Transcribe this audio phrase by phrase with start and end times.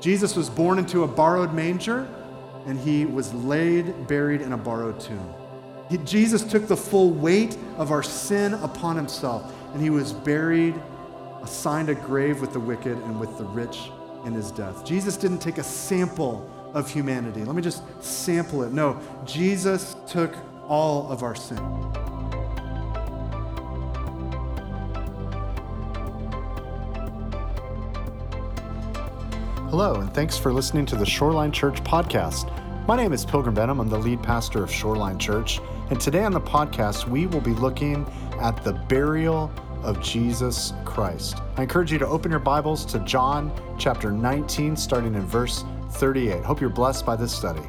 [0.00, 2.08] Jesus was born into a borrowed manger,
[2.66, 5.34] and he was laid, buried in a borrowed tomb.
[5.90, 10.80] He, Jesus took the full weight of our sin upon himself, and he was buried,
[11.42, 13.90] assigned a grave with the wicked and with the rich
[14.24, 14.84] in his death.
[14.84, 17.44] Jesus didn't take a sample of humanity.
[17.44, 18.72] Let me just sample it.
[18.72, 20.34] No, Jesus took
[20.68, 21.58] all of our sin.
[29.80, 32.50] Hello, and thanks for listening to the Shoreline Church podcast.
[32.88, 33.78] My name is Pilgrim Benham.
[33.78, 35.60] I'm the lead pastor of Shoreline Church.
[35.90, 38.04] And today on the podcast, we will be looking
[38.40, 39.52] at the burial
[39.84, 41.38] of Jesus Christ.
[41.56, 46.42] I encourage you to open your Bibles to John chapter 19, starting in verse 38.
[46.42, 47.62] Hope you're blessed by this study.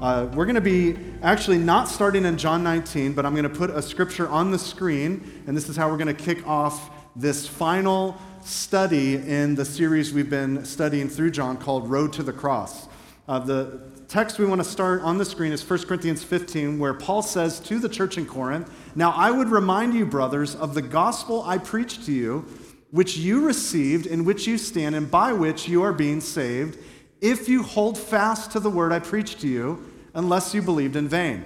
[0.00, 3.48] Uh, we're going to be actually not starting in John 19, but I'm going to
[3.48, 6.90] put a scripture on the screen, and this is how we're going to kick off
[7.16, 8.14] this final
[8.44, 12.88] study in the series we've been studying through John called Road to the Cross.
[13.26, 16.92] Uh, the text we want to start on the screen is 1 Corinthians 15, where
[16.92, 20.82] Paul says to the church in Corinth, Now I would remind you, brothers, of the
[20.82, 22.44] gospel I preached to you,
[22.90, 26.78] which you received, in which you stand, and by which you are being saved,
[27.20, 31.08] if you hold fast to the word I preached to you, unless you believed in
[31.08, 31.44] vain.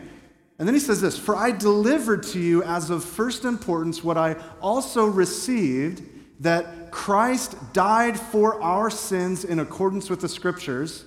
[0.58, 4.16] And then he says this For I delivered to you as of first importance what
[4.16, 6.02] I also received
[6.40, 11.04] that Christ died for our sins in accordance with the scriptures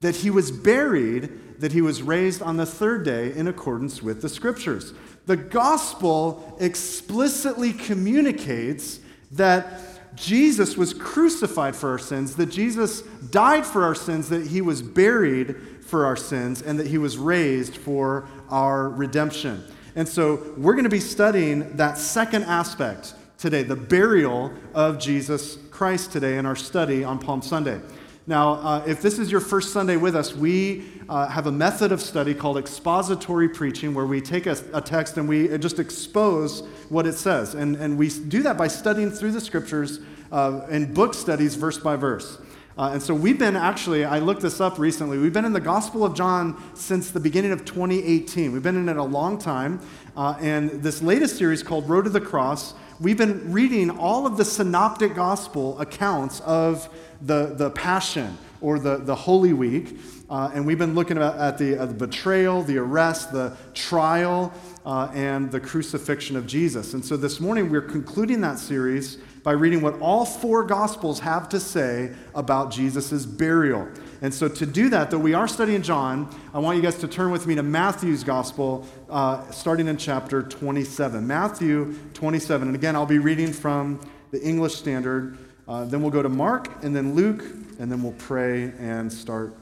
[0.00, 4.22] that he was buried, that he was raised on the third day in accordance with
[4.22, 4.94] the scriptures.
[5.26, 9.00] The gospel explicitly communicates
[9.32, 14.60] that Jesus was crucified for our sins, that Jesus died for our sins, that he
[14.60, 19.64] was buried for our sins, and that he was raised for our redemption.
[19.94, 25.56] And so we're going to be studying that second aspect today, the burial of Jesus
[25.70, 27.80] Christ today in our study on Palm Sunday.
[28.28, 31.92] Now, uh, if this is your first Sunday with us, we uh, have a method
[31.92, 36.60] of study called expository preaching where we take a, a, text and we just expose
[36.90, 37.54] what it says.
[37.54, 40.00] And, and we do that by studying through the scriptures
[40.30, 42.36] uh, in book studies, verse by verse.
[42.76, 45.58] Uh, and so we've been actually, I looked this up recently, we've been in the
[45.58, 48.52] Gospel of John since the beginning of 2018.
[48.52, 49.80] We've been in it a long time.
[50.14, 54.36] Uh, and this latest series called Road to the Cross, we've been reading all of
[54.36, 56.88] the synoptic gospel accounts of
[57.22, 59.98] the, the Passion or the, the Holy Week.
[60.28, 64.52] Uh, and we've been looking at, at the, uh, the, betrayal, the arrest, the trial,
[64.84, 66.92] uh, and the crucifixion of Jesus.
[66.94, 71.48] And so this morning we're concluding that series by reading what all four Gospels have
[71.50, 73.88] to say about Jesus' burial.
[74.20, 77.08] And so to do that, though we are studying John, I want you guys to
[77.08, 81.26] turn with me to Matthew's Gospel, uh, starting in chapter 27.
[81.26, 82.68] Matthew 27.
[82.68, 84.00] And again, I'll be reading from
[84.32, 85.38] the English Standard.
[85.68, 87.44] Uh, then we'll go to Mark and then Luke,
[87.78, 89.54] and then we'll pray and start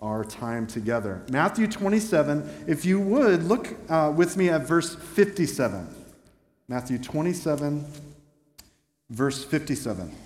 [0.00, 1.22] our time together.
[1.30, 5.88] Matthew 27, if you would, look uh, with me at verse 57.
[6.68, 7.86] Matthew 27,
[9.08, 10.25] verse 57.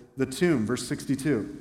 [0.17, 0.65] the tomb.
[0.65, 1.57] Verse 62.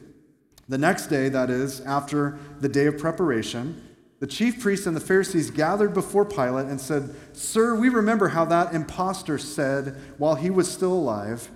[0.69, 3.83] The next day, that is, after the day of preparation,
[4.21, 8.45] the chief priests and the Pharisees gathered before Pilate and said, Sir, we remember how
[8.45, 11.51] that impostor said while he was still alive,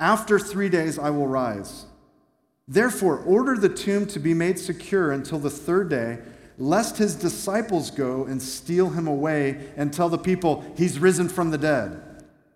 [0.00, 1.86] after three days I will rise.
[2.66, 6.18] Therefore, order the tomb to be made secure until the third day,
[6.58, 11.50] lest his disciples go and steal him away and tell the people, He's risen from
[11.50, 12.00] the dead.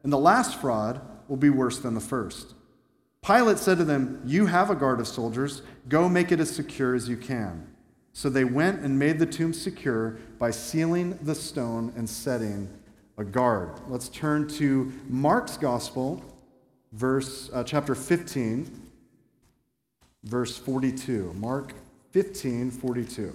[0.03, 2.55] And the last fraud will be worse than the first.
[3.25, 5.63] Pilate said to them, You have a guard of soldiers.
[5.89, 7.67] Go make it as secure as you can.
[8.13, 12.69] So they went and made the tomb secure by sealing the stone and setting
[13.19, 13.81] a guard.
[13.89, 16.25] Let's turn to Mark's gospel
[16.93, 18.91] verse, uh, chapter 15,
[20.25, 21.33] verse 42.
[21.35, 21.75] Mark
[22.11, 23.35] 15, 42.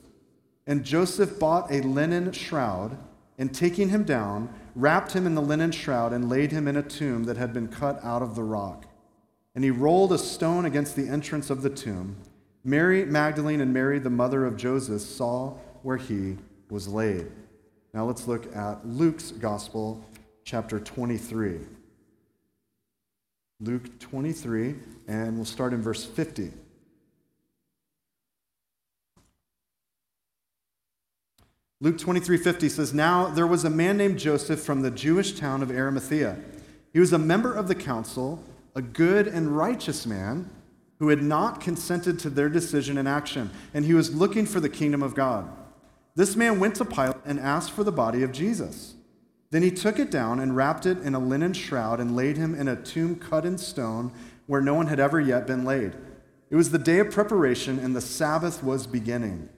[0.71, 2.97] And Joseph bought a linen shroud,
[3.37, 6.81] and taking him down, wrapped him in the linen shroud, and laid him in a
[6.81, 8.85] tomb that had been cut out of the rock.
[9.53, 12.15] And he rolled a stone against the entrance of the tomb.
[12.63, 16.37] Mary Magdalene and Mary, the mother of Joseph, saw where he
[16.69, 17.29] was laid.
[17.93, 20.01] Now let's look at Luke's gospel,
[20.45, 21.59] chapter 23.
[23.59, 24.75] Luke 23,
[25.09, 26.53] and we'll start in verse 50.
[31.83, 35.71] Luke 23:50 says, "Now there was a man named Joseph from the Jewish town of
[35.71, 36.37] Arimathea.
[36.93, 38.43] He was a member of the council,
[38.75, 40.51] a good and righteous man
[40.99, 44.69] who had not consented to their decision and action, and he was looking for the
[44.69, 45.49] kingdom of God.
[46.15, 48.93] This man went to Pilate and asked for the body of Jesus.
[49.49, 52.53] Then he took it down and wrapped it in a linen shroud and laid him
[52.53, 54.11] in a tomb cut in stone
[54.45, 55.93] where no one had ever yet been laid.
[56.51, 59.49] It was the day of preparation, and the Sabbath was beginning.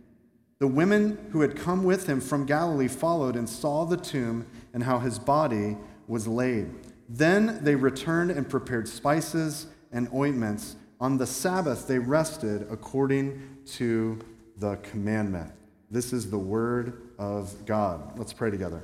[0.59, 4.83] The women who had come with him from Galilee followed and saw the tomb and
[4.83, 5.77] how his body
[6.07, 6.69] was laid.
[7.09, 10.75] Then they returned and prepared spices and ointments.
[10.99, 14.19] On the Sabbath, they rested according to
[14.57, 15.51] the commandment.
[15.91, 18.17] This is the word of God.
[18.17, 18.81] Let's pray together.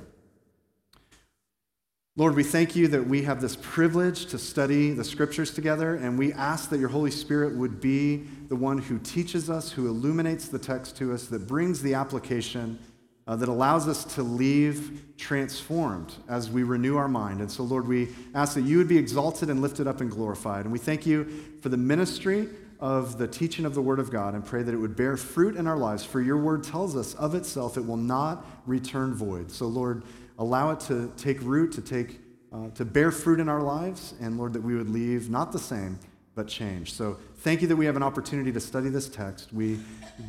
[2.20, 6.18] Lord, we thank you that we have this privilege to study the scriptures together, and
[6.18, 8.18] we ask that your Holy Spirit would be
[8.48, 12.78] the one who teaches us, who illuminates the text to us, that brings the application,
[13.26, 17.40] uh, that allows us to leave transformed as we renew our mind.
[17.40, 20.66] And so, Lord, we ask that you would be exalted and lifted up and glorified.
[20.66, 21.24] And we thank you
[21.62, 22.50] for the ministry
[22.80, 25.56] of the teaching of the Word of God and pray that it would bear fruit
[25.56, 26.04] in our lives.
[26.04, 29.50] For your word tells us of itself it will not return void.
[29.50, 30.02] So, Lord,
[30.40, 32.18] allow it to take root, to take
[32.52, 35.58] uh, to bear fruit in our lives, and Lord, that we would leave not the
[35.58, 36.00] same,
[36.34, 36.92] but change.
[36.92, 39.52] So thank you that we have an opportunity to study this text.
[39.52, 39.78] We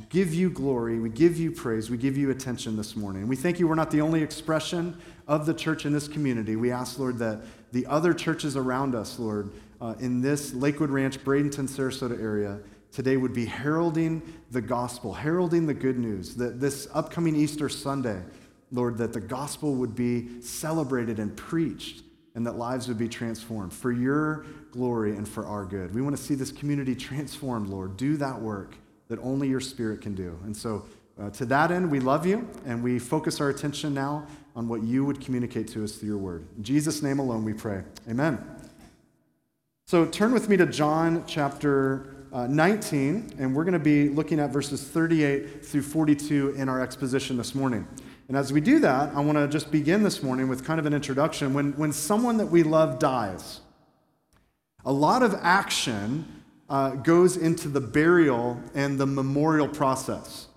[0.09, 3.27] give you glory, we give you praise, we give you attention this morning.
[3.27, 6.55] We thank you we're not the only expression of the church in this community.
[6.55, 7.41] We ask, Lord, that
[7.71, 12.59] the other churches around us, Lord, uh, in this Lakewood Ranch, Bradenton, Sarasota area,
[12.91, 14.21] today would be heralding
[14.51, 18.21] the gospel, heralding the good news that this upcoming Easter Sunday,
[18.71, 22.03] Lord, that the gospel would be celebrated and preached
[22.35, 25.93] and that lives would be transformed for your glory and for our good.
[25.93, 27.97] We want to see this community transformed, Lord.
[27.97, 28.75] Do that work
[29.09, 30.39] that only your spirit can do.
[30.45, 30.85] And so,
[31.21, 34.25] uh, to that end, we love you and we focus our attention now
[34.55, 36.47] on what you would communicate to us through your word.
[36.57, 37.83] In Jesus' name alone we pray.
[38.09, 38.39] Amen.
[39.87, 44.39] So, turn with me to John chapter uh, 19, and we're going to be looking
[44.39, 47.85] at verses 38 through 42 in our exposition this morning.
[48.31, 50.85] And as we do that, I want to just begin this morning with kind of
[50.85, 51.53] an introduction.
[51.53, 53.59] When, when someone that we love dies,
[54.85, 60.47] a lot of action uh, goes into the burial and the memorial process.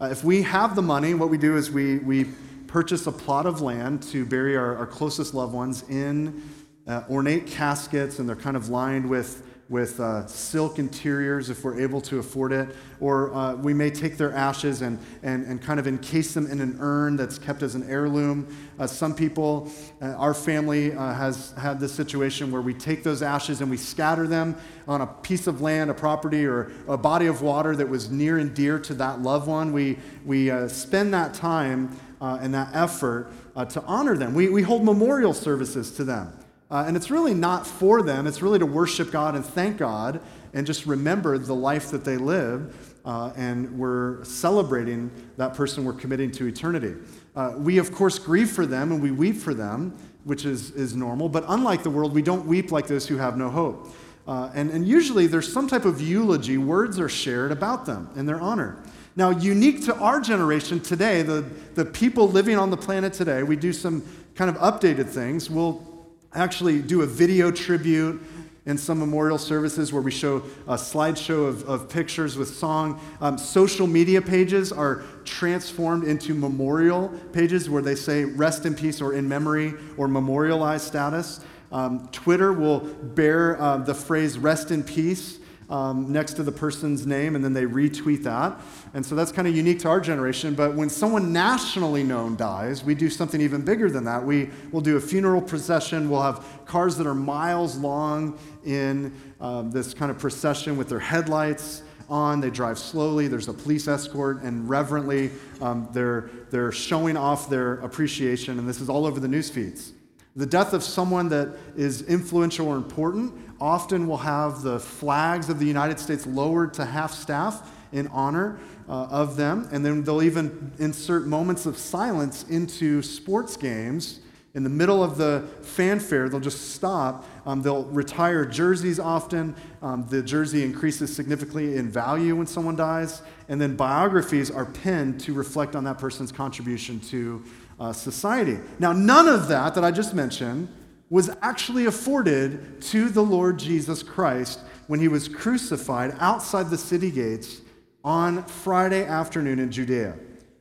[0.00, 2.24] Uh, if we have the money, what we do is we, we
[2.66, 6.42] purchase a plot of land to bury our, our closest loved ones in
[6.88, 11.80] uh, ornate caskets, and they're kind of lined with with uh, silk interiors if we're
[11.80, 12.76] able to afford it.
[13.00, 16.60] Or uh, we may take their ashes and, and, and kind of encase them in
[16.60, 18.54] an urn that's kept as an heirloom.
[18.78, 23.22] Uh, some people, uh, our family uh, has had this situation where we take those
[23.22, 24.54] ashes and we scatter them
[24.86, 28.36] on a piece of land, a property, or a body of water that was near
[28.36, 29.72] and dear to that loved one.
[29.72, 33.32] We, we uh, spend that time and that effort
[33.70, 34.32] to honor them.
[34.32, 36.32] We, we hold memorial services to them.
[36.72, 40.22] Uh, and it's really not for them, it's really to worship God and thank God
[40.54, 42.74] and just remember the life that they lived.
[43.04, 46.94] Uh, and we're celebrating that person we're committing to eternity.
[47.36, 50.96] Uh, we, of course, grieve for them and we weep for them, which is, is
[50.96, 51.28] normal.
[51.28, 53.88] But unlike the world, we don't weep like those who have no hope.
[54.26, 58.24] Uh, and, and usually there's some type of eulogy, words are shared about them in
[58.24, 58.82] their honor.
[59.14, 63.56] Now, unique to our generation today, the, the people living on the planet today, we
[63.56, 64.02] do some
[64.36, 65.50] kind of updated things.
[65.50, 65.91] We'll
[66.34, 68.22] actually do a video tribute
[68.64, 70.36] in some memorial services where we show
[70.68, 73.00] a slideshow of, of pictures with song.
[73.20, 79.00] Um, social media pages are transformed into memorial pages where they say rest in peace
[79.00, 81.40] or in memory or memorialized status.
[81.72, 85.38] Um, Twitter will bear uh, the phrase rest in peace
[85.72, 88.60] um, next to the person's name, and then they retweet that.
[88.92, 90.54] And so that's kind of unique to our generation.
[90.54, 94.22] But when someone nationally known dies, we do something even bigger than that.
[94.22, 96.10] We will do a funeral procession.
[96.10, 101.00] We'll have cars that are miles long in um, this kind of procession with their
[101.00, 102.42] headlights on.
[102.42, 103.26] They drive slowly.
[103.26, 105.30] There's a police escort, and reverently,
[105.62, 108.58] um, they're, they're showing off their appreciation.
[108.58, 109.94] And this is all over the news feeds.
[110.34, 115.58] The death of someone that is influential or important often will have the flags of
[115.58, 118.58] the United States lowered to half staff in honor
[118.88, 119.68] uh, of them.
[119.72, 124.20] And then they'll even insert moments of silence into sports games.
[124.54, 127.26] In the middle of the fanfare, they'll just stop.
[127.46, 129.54] Um, they'll retire jerseys often.
[129.80, 133.22] Um, the jersey increases significantly in value when someone dies.
[133.48, 137.42] And then biographies are penned to reflect on that person's contribution to
[137.78, 138.58] uh, society.
[138.78, 140.68] Now, none of that that I just mentioned
[141.10, 147.10] was actually afforded to the Lord Jesus Christ when he was crucified outside the city
[147.10, 147.60] gates
[148.04, 150.16] on Friday afternoon in Judea.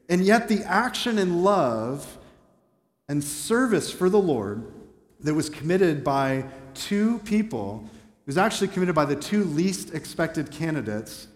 [0.09, 2.17] And yet, the action and love
[3.07, 4.71] and service for the Lord
[5.21, 7.89] that was committed by two people
[8.25, 11.27] was actually committed by the two least expected candidates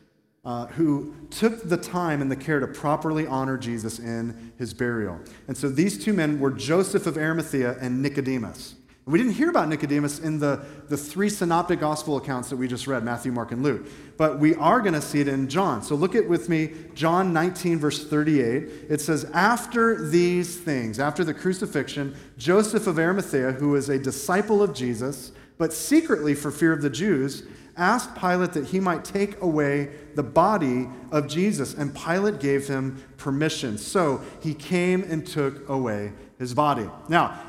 [0.46, 5.20] uh, who took the time and the care to properly honor Jesus in his burial.
[5.48, 8.76] And so these two men were Joseph of Arimathea and Nicodemus.
[9.08, 12.88] We didn't hear about Nicodemus in the, the three synoptic gospel accounts that we just
[12.88, 13.86] read Matthew, Mark, and Luke.
[14.18, 15.84] But we are going to see it in John.
[15.84, 18.88] So look at with me, John 19, verse 38.
[18.90, 24.64] It says, After these things, after the crucifixion, Joseph of Arimathea, who was a disciple
[24.64, 27.44] of Jesus, but secretly for fear of the Jews,
[27.78, 31.74] asked Pilate that he might take away the body of Jesus.
[31.74, 33.78] And Pilate gave him permission.
[33.78, 36.90] So he came and took away his body.
[37.10, 37.40] Now,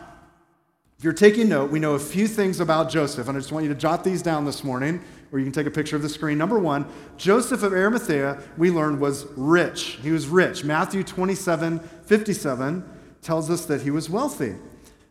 [0.99, 3.65] if you're taking note, we know a few things about Joseph, and I just want
[3.65, 6.09] you to jot these down this morning, or you can take a picture of the
[6.09, 6.39] screen.
[6.39, 6.87] Number one,
[7.19, 9.99] Joseph of Arimathea, we learned, was rich.
[10.03, 10.65] He was rich.
[10.65, 12.91] Matthew 27 57
[13.21, 14.55] tells us that he was wealthy.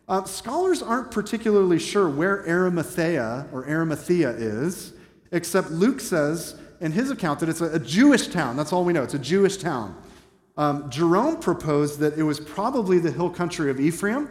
[0.08, 4.92] Uh, scholars aren't particularly sure where Arimathea or Arimathea is,
[5.32, 8.56] except Luke says in his account that it's a, Jewish town.
[8.56, 9.02] That's all we know.
[9.02, 9.96] It's a Jewish town.
[10.56, 14.28] Um, Jerome proposed that it was probably the hill country of Ephraim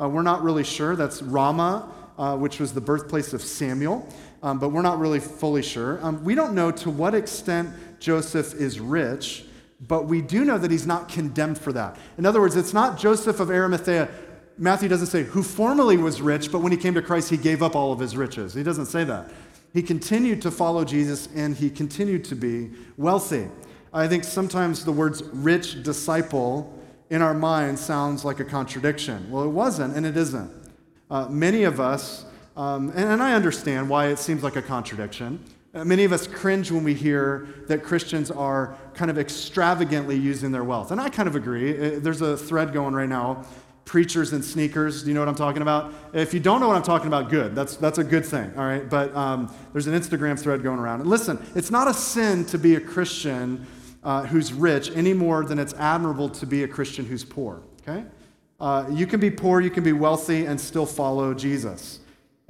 [0.00, 0.94] uh, we're not really sure.
[0.94, 4.06] That's Ramah, uh, which was the birthplace of Samuel,
[4.42, 6.04] um, but we're not really fully sure.
[6.04, 9.44] Um, we don't know to what extent Joseph is rich,
[9.80, 11.96] but we do know that he's not condemned for that.
[12.16, 14.08] In other words, it's not Joseph of Arimathea.
[14.56, 17.62] Matthew doesn't say who formerly was rich, but when he came to Christ, he gave
[17.62, 18.54] up all of his riches.
[18.54, 19.30] He doesn't say that.
[19.72, 23.48] He continued to follow Jesus and he continued to be wealthy.
[23.92, 26.74] I think sometimes the words rich disciple
[27.10, 29.30] in our mind sounds like a contradiction.
[29.30, 30.50] Well, it wasn't, and it isn't.
[31.10, 35.42] Uh, many of us, um, and, and, I understand why it seems like a contradiction.
[35.72, 40.52] Uh, many of us cringe when we hear that Christians are kind of extravagantly using
[40.52, 40.90] their wealth.
[40.90, 41.96] And I kind of agree.
[41.96, 43.46] Uh, there's a thread going right now
[43.88, 45.02] preachers and sneakers.
[45.02, 45.94] Do you know what I'm talking about?
[46.12, 47.54] If you don't know what I'm talking about, good.
[47.54, 48.88] That's, that's a good thing, all right?
[48.88, 51.00] But um, there's an Instagram thread going around.
[51.00, 53.66] And listen, it's not a sin to be a Christian
[54.04, 58.04] uh, who's rich any more than it's admirable to be a Christian who's poor, okay?
[58.60, 62.00] Uh, you can be poor, you can be wealthy, and still follow Jesus.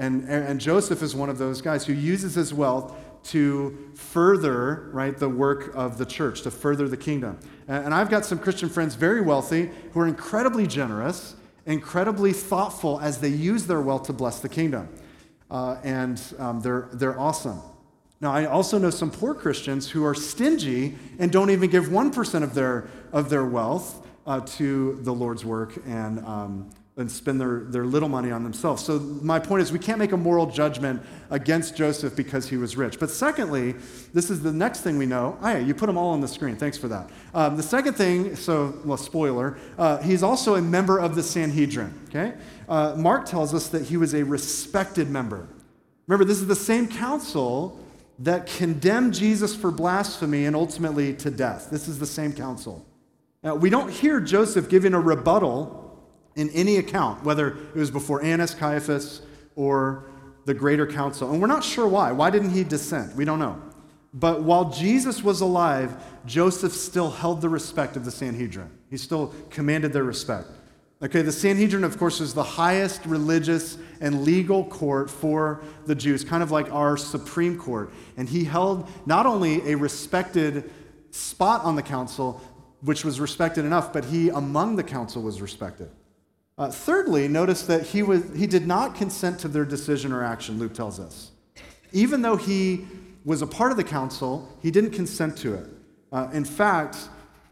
[0.00, 5.16] And, and Joseph is one of those guys who uses his wealth to further right
[5.18, 7.38] the work of the church to further the kingdom.
[7.66, 11.34] And i've got some christian friends very wealthy who are incredibly generous
[11.68, 14.88] incredibly thoughtful as they use their wealth to bless the kingdom.
[15.50, 17.60] Uh, and um, they're, they're awesome.
[18.20, 22.42] Now, I also know some poor Christians who are stingy and don't even give 1%
[22.42, 27.61] of their, of their wealth uh, to the Lord's work and, um, and spend their,
[27.61, 28.85] their little money on themselves.
[28.85, 31.00] So, my point is, we can't make a moral judgment
[31.31, 32.99] against Joseph because he was rich.
[32.99, 33.76] But secondly,
[34.12, 35.38] this is the next thing we know.
[35.40, 36.57] Oh, yeah, you put them all on the screen.
[36.57, 37.09] Thanks for that.
[37.33, 41.95] Um, the second thing, so, well, spoiler, uh, he's also a member of the Sanhedrin,
[42.09, 42.35] okay?
[42.69, 45.49] Uh, Mark tells us that he was a respected member.
[46.09, 47.78] Remember, this is the same council
[48.19, 51.71] that condemned Jesus for blasphemy and ultimately to death.
[51.71, 52.85] This is the same council.
[53.45, 55.88] Now, we don't hear Joseph giving a rebuttal
[56.38, 59.23] in any account, whether it was before Annas, Caiaphas,
[59.57, 60.04] or
[60.45, 61.30] the greater council.
[61.30, 62.12] And we're not sure why.
[62.12, 63.14] Why didn't he dissent?
[63.16, 63.61] We don't know.
[64.14, 68.71] But while Jesus was alive, Joseph still held the respect of the Sanhedrin.
[68.88, 70.47] He still commanded their respect.
[71.02, 76.25] Okay, the Sanhedrin, of course, is the highest religious and legal court for the Jews,
[76.25, 77.92] kind of like our Supreme Court.
[78.16, 80.71] And he held not only a respected
[81.11, 82.40] spot on the council,
[82.80, 85.90] which was respected enough, but he among the council was respected.
[86.59, 90.59] Uh, thirdly, notice that he, was, he did not consent to their decision or action,
[90.59, 91.31] Luke tells us.
[91.93, 92.85] Even though he
[93.25, 95.67] was a part of the council, he didn't consent to it.
[96.11, 97.09] Uh, in fact,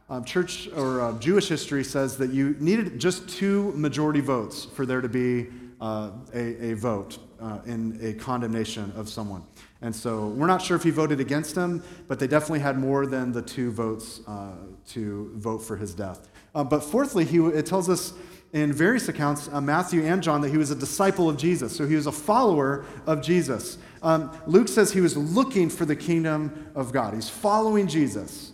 [0.09, 4.87] um, church or uh, Jewish history says that you needed just two majority votes for
[4.87, 5.49] there to be
[5.81, 9.43] uh, a, a, vote uh, in a condemnation of someone.
[9.83, 13.07] And so we're not sure if he voted against him, but they definitely had more
[13.07, 14.53] than the two votes uh,
[14.89, 16.29] to vote for his death.
[16.55, 18.15] Uh, but fourthly, he, it tells us
[18.57, 21.77] in various accounts, uh, Matthew and John, that he was a disciple of Jesus.
[21.77, 23.77] So he was a follower of Jesus.
[24.03, 28.53] Um, Luke says he was looking for the kingdom of God, he's following Jesus.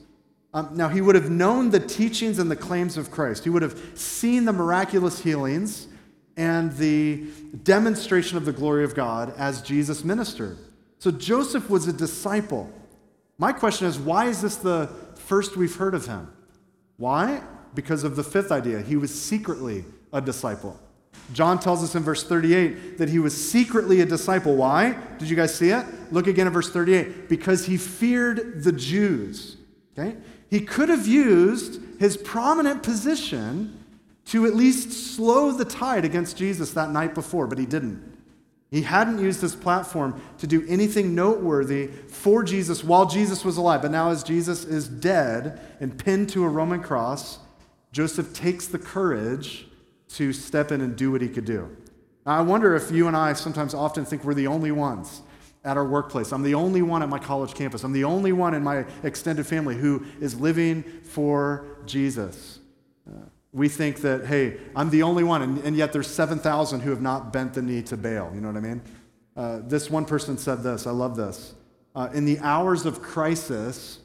[0.55, 3.45] Um, now, he would have known the teachings and the claims of Christ.
[3.45, 5.87] He would have seen the miraculous healings
[6.37, 7.25] and the
[7.63, 10.59] demonstration of the glory of God as Jesus ministered.
[10.99, 12.71] So, Joseph was a disciple.
[13.39, 16.31] My question is why is this the first we've heard of him?
[16.99, 17.43] Why?
[17.75, 18.81] Because of the fifth idea.
[18.81, 20.79] He was secretly a disciple.
[21.33, 24.57] John tells us in verse 38 that he was secretly a disciple.
[24.57, 24.99] Why?
[25.19, 25.87] Did you guys see it?
[26.11, 27.29] Look again at verse 38.
[27.29, 29.57] Because he feared the Jews.
[29.97, 30.17] Okay?
[30.51, 33.79] He could have used his prominent position
[34.27, 38.13] to at least slow the tide against Jesus that night before, but he didn't.
[38.71, 43.83] He hadn't used his platform to do anything noteworthy for Jesus while Jesus was alive.
[43.83, 47.39] But now, as Jesus is dead and pinned to a Roman cross,
[47.93, 49.67] Joseph takes the courage
[50.09, 51.75] to step in and do what he could do.
[52.27, 55.23] Now, I wonder if you and I sometimes often think we're the only ones
[55.65, 56.33] at our workplace.
[56.33, 57.85] I'm the only one at my college campus.
[57.85, 62.59] I'm the only one in my extended family who is living for Jesus.
[63.09, 63.21] Uh,
[63.53, 67.03] we think that, hey, I'm the only one, and, and yet there's 7,000 who have
[67.03, 68.33] not bent the knee to Baal.
[68.35, 68.83] You know what I mean?
[69.37, 70.87] Uh, this one person said this.
[70.87, 71.55] I love this.
[71.95, 74.01] Uh, in the hours of crisis,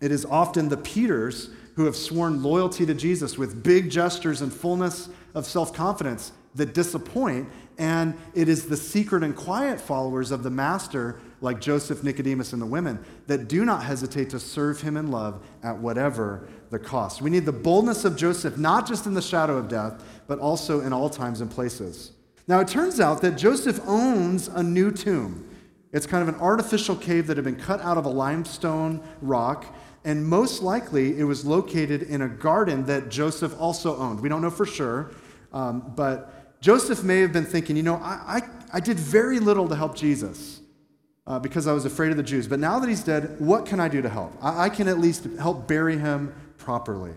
[0.00, 1.50] it is often the Peters
[1.80, 6.74] who have sworn loyalty to Jesus with big gestures and fullness of self confidence that
[6.74, 12.52] disappoint and it is the secret and quiet followers of the Master, like Joseph, Nicodemus,
[12.52, 16.78] and the women, that do not hesitate to serve him in love at whatever the
[16.78, 17.22] cost.
[17.22, 20.80] We need the boldness of Joseph, not just in the shadow of death, but also
[20.80, 22.12] in all times and places.
[22.46, 25.48] Now, it turns out that Joseph owns a new tomb.
[25.90, 29.64] It's kind of an artificial cave that had been cut out of a limestone rock,
[30.04, 34.20] and most likely it was located in a garden that Joseph also owned.
[34.20, 35.10] We don't know for sure,
[35.52, 38.42] um, but Joseph may have been thinking, you know, I, I,
[38.74, 40.60] I did very little to help Jesus
[41.26, 42.46] uh, because I was afraid of the Jews.
[42.46, 44.32] But now that he's dead, what can I do to help?
[44.42, 47.12] I, I can at least help bury him properly.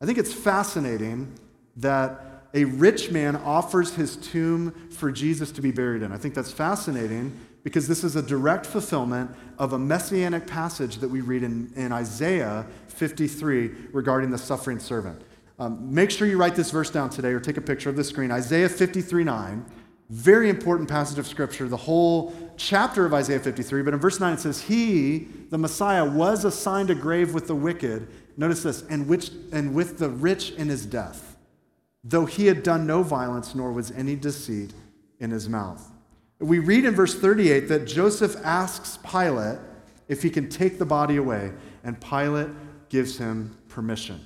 [0.00, 1.32] I think it's fascinating
[1.76, 6.12] that a rich man offers his tomb for Jesus to be buried in.
[6.12, 11.08] I think that's fascinating because this is a direct fulfillment of a messianic passage that
[11.08, 15.22] we read in, in Isaiah 53 regarding the suffering servant.
[15.58, 18.04] Um, make sure you write this verse down today or take a picture of the
[18.04, 18.30] screen.
[18.30, 19.64] Isaiah 53 9,
[20.08, 23.82] very important passage of scripture, the whole chapter of Isaiah 53.
[23.82, 27.54] But in verse 9 it says, He, the Messiah, was assigned a grave with the
[27.54, 28.08] wicked.
[28.38, 31.29] Notice this, and, which, and with the rich in his death,
[32.02, 34.72] though he had done no violence, nor was any deceit
[35.18, 35.90] in his mouth.
[36.38, 39.58] We read in verse 38 that Joseph asks Pilate
[40.08, 41.52] if he can take the body away,
[41.84, 42.48] and Pilate
[42.88, 44.20] gives him permission.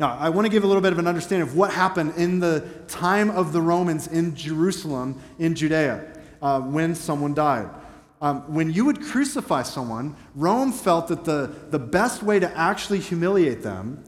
[0.00, 2.38] Now, I want to give a little bit of an understanding of what happened in
[2.38, 6.06] the time of the Romans in Jerusalem, in Judea,
[6.40, 7.68] uh, when someone died.
[8.20, 13.00] Um, when you would crucify someone, Rome felt that the, the best way to actually
[13.00, 14.04] humiliate them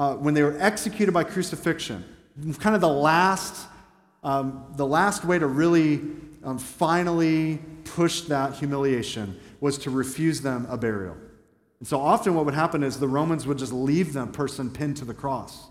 [0.00, 2.02] uh, when they were executed by crucifixion,
[2.58, 3.66] kind of the last,
[4.24, 6.00] um, the last way to really
[6.42, 11.18] um, finally push that humiliation was to refuse them a burial.
[11.80, 14.96] And so often what would happen is the Romans would just leave the person pinned
[14.96, 15.68] to the cross.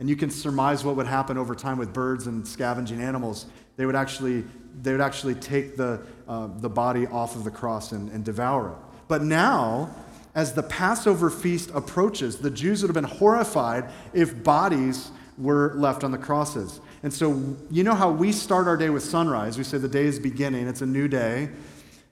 [0.00, 3.46] And you can surmise what would happen over time with birds and scavenging animals.
[3.76, 4.42] They would actually,
[4.82, 8.72] they would actually take the, uh, the body off of the cross and, and devour
[8.72, 8.78] it.
[9.06, 9.94] But now,
[10.34, 16.04] as the Passover feast approaches, the Jews would have been horrified if bodies were left
[16.04, 16.80] on the crosses.
[17.02, 19.58] And so, you know how we start our day with sunrise?
[19.58, 21.50] We say the day is beginning, it's a new day.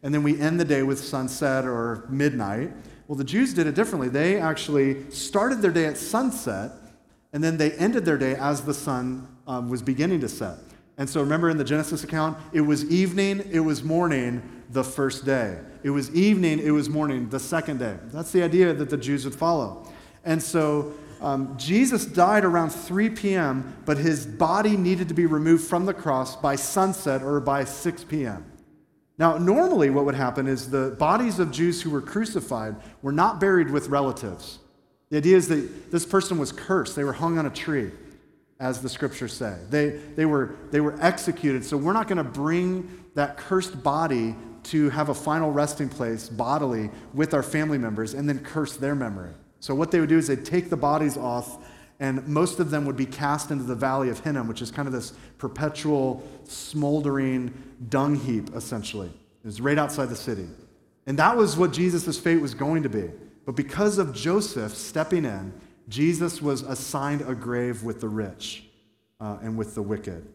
[0.02, 2.72] And then we end the day with sunset or midnight.
[3.06, 4.08] Well, the Jews did it differently.
[4.08, 6.72] They actually started their day at sunset,
[7.32, 10.58] and then they ended their day as the sun um, was beginning to set.
[10.98, 15.24] And so remember in the Genesis account, it was evening, it was morning the first
[15.24, 15.59] day.
[15.83, 17.96] It was evening, it was morning the second day.
[18.07, 19.87] That's the idea that the Jews would follow.
[20.24, 25.64] And so um, Jesus died around 3 p.m., but his body needed to be removed
[25.64, 28.44] from the cross by sunset or by 6 p.m.
[29.18, 33.40] Now, normally what would happen is the bodies of Jews who were crucified were not
[33.40, 34.59] buried with relatives.
[35.11, 36.96] The idea is that this person was cursed.
[36.96, 37.92] They were hung on a tree,
[38.62, 39.57] as the scriptures say.
[39.68, 41.64] They, they, were, they were executed.
[41.64, 46.29] So we're not going to bring that cursed body to have a final resting place
[46.29, 49.33] bodily with our family members and then curse their memory.
[49.59, 51.59] So what they would do is they'd take the bodies off
[51.98, 54.87] and most of them would be cast into the valley of Hinnom, which is kind
[54.87, 57.53] of this perpetual, smoldering
[57.88, 59.09] dung heap, essentially.
[59.09, 60.46] It was right outside the city.
[61.07, 63.11] And that was what Jesus' fate was going to be.
[63.44, 65.53] But because of Joseph stepping in,
[65.88, 68.64] Jesus was assigned a grave with the rich
[69.21, 70.27] uh, and with the wicked.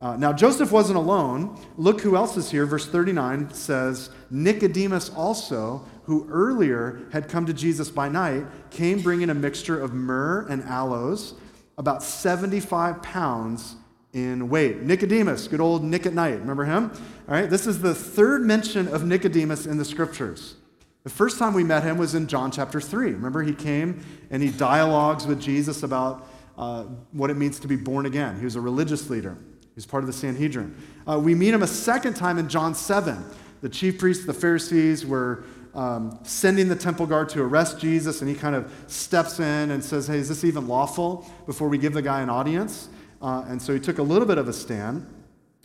[0.00, 1.56] Uh, now, Joseph wasn't alone.
[1.76, 2.66] Look who else is here.
[2.66, 9.30] Verse 39 says Nicodemus also, who earlier had come to Jesus by night, came bringing
[9.30, 11.34] a mixture of myrrh and aloes,
[11.78, 13.76] about 75 pounds
[14.12, 14.82] in weight.
[14.82, 16.40] Nicodemus, good old Nick at night.
[16.40, 16.90] Remember him?
[17.28, 20.56] All right, this is the third mention of Nicodemus in the scriptures.
[21.04, 23.12] The first time we met him was in John chapter 3.
[23.12, 27.76] Remember, he came and he dialogues with Jesus about uh, what it means to be
[27.76, 28.38] born again.
[28.38, 30.76] He was a religious leader, he was part of the Sanhedrin.
[31.08, 33.24] Uh, we meet him a second time in John 7.
[33.62, 38.28] The chief priests, the Pharisees were um, sending the temple guard to arrest Jesus, and
[38.28, 41.94] he kind of steps in and says, Hey, is this even lawful before we give
[41.94, 42.88] the guy an audience?
[43.20, 45.06] Uh, and so he took a little bit of a stand.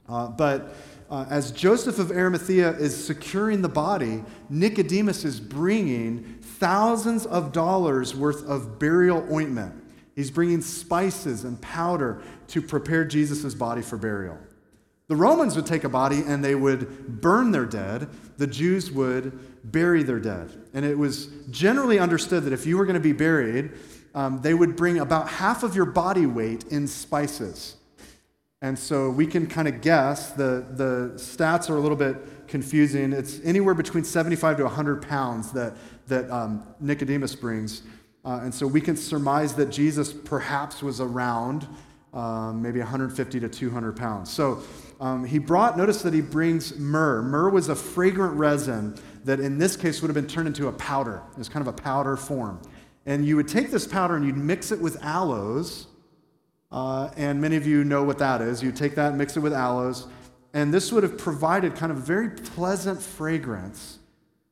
[0.07, 0.75] Uh, but
[1.09, 8.13] uh, as Joseph of Arimathea is securing the body, Nicodemus is bringing thousands of dollars
[8.13, 9.73] worth of burial ointment.
[10.15, 14.37] He's bringing spices and powder to prepare Jesus' body for burial.
[15.07, 18.09] The Romans would take a body and they would burn their dead.
[18.37, 20.51] The Jews would bury their dead.
[20.73, 23.71] And it was generally understood that if you were going to be buried,
[24.13, 27.76] um, they would bring about half of your body weight in spices.
[28.67, 33.13] And so we can kind of guess the, the stats are a little bit confusing.
[33.13, 35.73] It's anywhere between 75 to 100 pounds that,
[36.07, 37.83] that um, Nicodemus brings.
[38.25, 41.65] Uh, and so we can surmise that Jesus perhaps was around
[42.13, 44.33] um, maybe 150 to 200 pounds.
[44.33, 44.61] So
[44.99, 47.21] um, he brought, notice that he brings myrrh.
[47.21, 50.73] Myrrh was a fragrant resin that in this case would have been turned into a
[50.73, 51.23] powder.
[51.31, 52.61] It was kind of a powder form.
[53.05, 55.87] And you would take this powder and you'd mix it with aloes
[56.71, 58.61] uh, and many of you know what that is.
[58.61, 60.07] You take that, mix it with aloes,
[60.53, 63.99] and this would have provided kind of very pleasant fragrance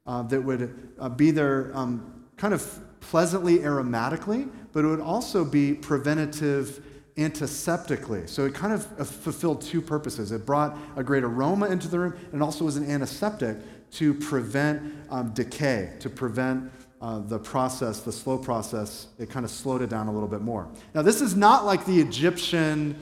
[0.05, 5.45] uh, that would uh, be there um, kind of pleasantly aromatically, but it would also
[5.45, 6.83] be preventative
[7.17, 8.27] antiseptically.
[8.27, 10.31] So it kind of uh, fulfilled two purposes.
[10.31, 13.57] It brought a great aroma into the room and also was an antiseptic
[13.91, 16.69] to prevent um, decay, to prevent
[17.01, 20.41] uh, the process, the slow process, it kind of slowed it down a little bit
[20.41, 20.67] more.
[20.93, 22.95] Now, this is not like the Egyptian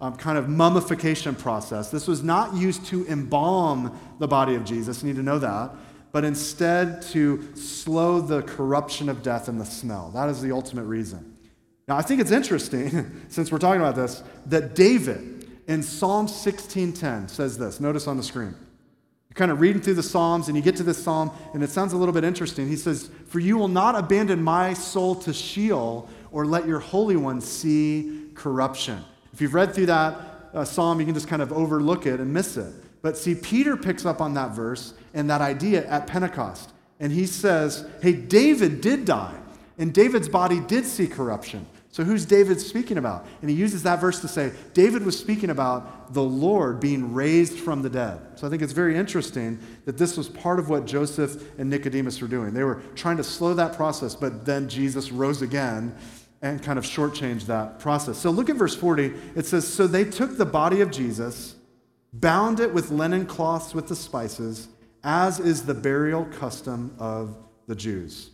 [0.00, 1.90] um, kind of mummification process.
[1.90, 5.70] This was not used to embalm the body of Jesus, you need to know that,
[6.12, 10.10] but instead to slow the corruption of death and the smell.
[10.10, 11.36] That is the ultimate reason.
[11.88, 17.30] Now, I think it's interesting, since we're talking about this, that David in Psalm 16:10
[17.30, 17.80] says this.
[17.80, 18.54] Notice on the screen
[19.36, 21.92] kind of reading through the Psalms, and you get to this psalm, and it sounds
[21.92, 22.66] a little bit interesting.
[22.66, 27.16] He says, For you will not abandon my soul to Sheol, or let your Holy
[27.16, 29.04] One see corruption.
[29.32, 32.32] If you've read through that uh, psalm, you can just kind of overlook it and
[32.32, 32.72] miss it.
[33.02, 36.70] But see, Peter picks up on that verse and that idea at Pentecost.
[36.98, 39.38] And he says, Hey, David did die,
[39.76, 41.66] and David's body did see corruption.
[41.96, 43.26] So, who's David speaking about?
[43.40, 47.58] And he uses that verse to say David was speaking about the Lord being raised
[47.58, 48.20] from the dead.
[48.34, 52.20] So, I think it's very interesting that this was part of what Joseph and Nicodemus
[52.20, 52.52] were doing.
[52.52, 55.96] They were trying to slow that process, but then Jesus rose again
[56.42, 58.18] and kind of shortchanged that process.
[58.18, 59.14] So, look at verse 40.
[59.34, 61.54] It says, So they took the body of Jesus,
[62.12, 64.68] bound it with linen cloths with the spices,
[65.02, 68.32] as is the burial custom of the Jews.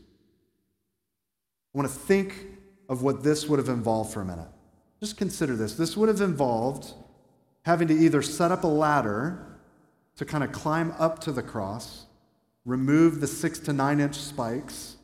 [1.72, 4.48] I want to think of what this would have involved for a minute.
[5.00, 5.74] Just consider this.
[5.74, 6.94] This would have involved
[7.62, 9.46] having to either set up a ladder
[10.16, 12.06] to kind of climb up to the cross,
[12.64, 14.96] remove the six to nine inch spikes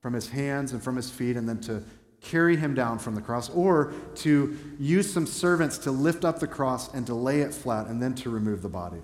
[0.00, 1.82] from his hands and from his feet, and then to
[2.20, 6.46] carry him down from the cross, or to use some servants to lift up the
[6.46, 9.02] cross and to lay it flat and then to remove the body.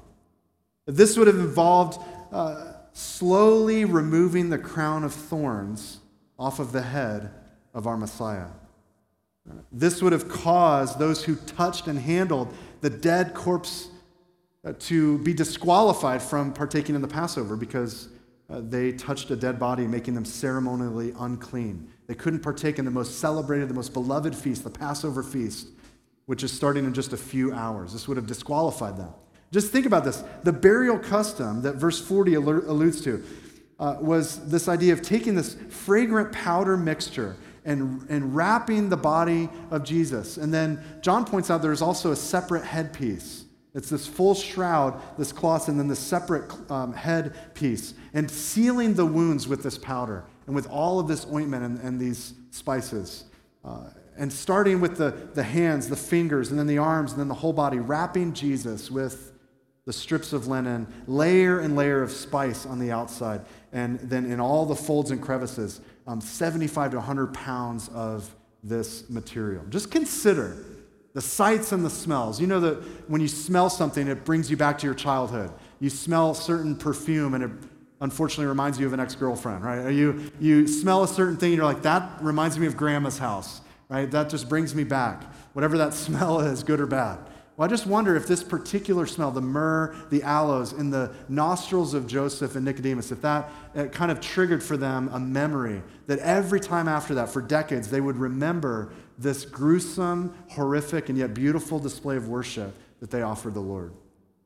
[0.87, 2.01] This would have involved
[2.33, 6.01] uh, slowly removing the crown of thorns
[6.39, 7.31] off of the head
[7.75, 8.49] of our Messiah.
[9.73, 13.89] This would have caused those who touched and handled the dead corpse
[14.65, 18.09] uh, to be disqualified from partaking in the Passover because
[18.51, 21.89] uh, they touched a dead body, making them ceremonially unclean.
[22.07, 25.69] They couldn't partake in the most celebrated, the most beloved feast, the Passover feast,
[26.27, 27.93] which is starting in just a few hours.
[27.93, 29.13] This would have disqualified them.
[29.51, 30.23] Just think about this.
[30.43, 33.23] The burial custom that verse 40 alludes to
[33.79, 37.37] uh, was this idea of taking this fragrant powder mixture
[37.69, 40.39] and, and wrapping the body of Jesus.
[40.39, 43.45] And then John points out there's also a separate headpiece.
[43.75, 48.95] It's this full shroud, this cloth, and then the separate um, head piece, and sealing
[48.95, 53.25] the wounds with this powder and with all of this ointment and, and these spices.
[53.65, 57.29] Uh, and starting with the, the hands, the fingers, and then the arms, and then
[57.29, 59.33] the whole body, wrapping Jesus with
[59.85, 64.41] the strips of linen, layer and layer of spice on the outside, and then in
[64.41, 69.63] all the folds and crevices, um, 75 to 100 pounds of this material.
[69.69, 70.65] Just consider
[71.13, 72.41] the sights and the smells.
[72.41, 75.53] You know that when you smell something, it brings you back to your childhood.
[75.81, 77.51] You smell certain perfume, and it
[78.01, 79.91] unfortunately reminds you of an ex-girlfriend, right?
[79.91, 83.61] You, you smell a certain thing, and you're like, that reminds me of grandma's house,
[83.91, 84.11] right?
[84.11, 85.25] That just brings me back.
[85.53, 87.19] Whatever that smell is, good or bad.
[87.59, 91.93] Well, I just wonder if this particular smell, the myrrh, the aloes in the nostrils
[91.93, 96.21] of Joseph and Nicodemus, if that uh, kind of triggered for them a memory that
[96.21, 101.81] every time after that, for decades, they would remember this gruesome, horrific, and yet beautiful
[101.81, 103.93] display of worship that they offered the Lord.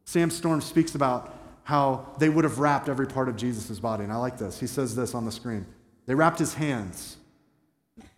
[0.07, 4.05] Sam Storm speaks about how they would have wrapped every part of Jesus' body.
[4.05, 4.59] And I like this.
[4.59, 5.67] He says this on the screen.
[6.07, 7.19] They wrapped his hands,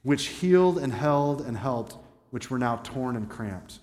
[0.04, 1.96] which healed and held and helped,
[2.30, 3.80] which were now torn and cramped.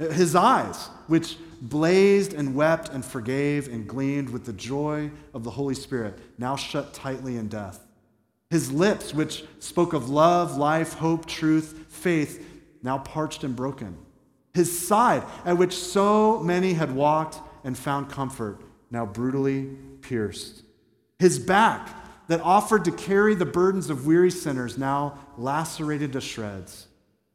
[0.00, 5.50] His eyes, which blazed and wept and forgave and gleamed with the joy of the
[5.50, 7.86] Holy Spirit, now shut tightly in death.
[8.48, 12.44] His lips, which spoke of love, life, hope, truth, faith,
[12.82, 13.96] now parched and broken.
[14.54, 18.60] His side, at which so many had walked and found comfort,
[18.90, 20.62] now brutally pierced.
[21.18, 21.94] His back,
[22.28, 26.86] that offered to carry the burdens of weary sinners, now lacerated to shreds.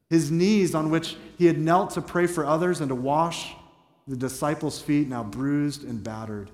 [0.10, 3.54] His knees, on which he had knelt to pray for others and to wash
[4.08, 6.52] the disciples' feet, now bruised and battered.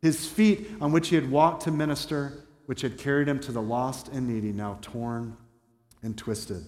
[0.00, 3.62] His feet, on which he had walked to minister, which had carried him to the
[3.62, 5.36] lost and needy, now torn
[6.02, 6.66] and twisted.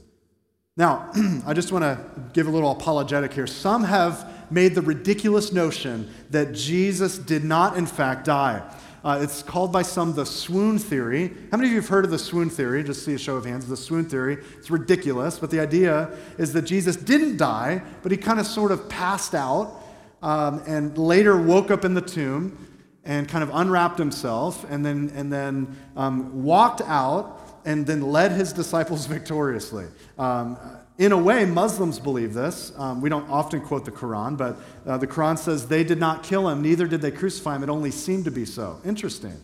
[0.77, 1.11] Now,
[1.47, 3.47] I just want to give a little apologetic here.
[3.47, 8.63] Some have made the ridiculous notion that Jesus did not, in fact, die.
[9.07, 11.29] Uh, it's called by some the swoon theory.
[11.53, 12.83] How many of you have heard of the swoon theory?
[12.83, 13.69] Just see a show of hands.
[13.69, 14.39] The swoon theory.
[14.59, 18.73] It's ridiculous, but the idea is that Jesus didn't die, but he kind of sort
[18.73, 19.81] of passed out
[20.23, 22.59] um, and later woke up in the tomb
[23.05, 28.33] and kind of unwrapped himself and then, and then um, walked out and then led
[28.33, 29.87] his disciples victoriously.
[30.19, 30.59] Um,
[30.99, 32.73] in a way, Muslims believe this.
[32.79, 34.57] Um, we don't often quote the Quran, but
[34.87, 37.63] uh, the Quran says they did not kill him, neither did they crucify him.
[37.63, 38.81] It only seemed to be so.
[38.85, 39.39] Interesting.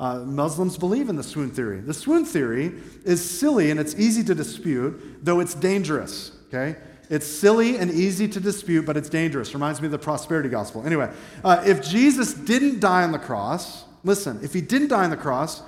[0.00, 1.80] Uh, Muslims believe in the swoon theory.
[1.80, 6.32] The swoon theory is silly and it's easy to dispute, though it's dangerous.
[6.48, 6.76] Okay?
[7.10, 9.54] It's silly and easy to dispute, but it's dangerous.
[9.54, 10.84] Reminds me of the prosperity gospel.
[10.84, 11.10] Anyway,
[11.44, 15.16] uh, if Jesus didn't die on the cross, listen, if he didn't die on the
[15.16, 15.62] cross,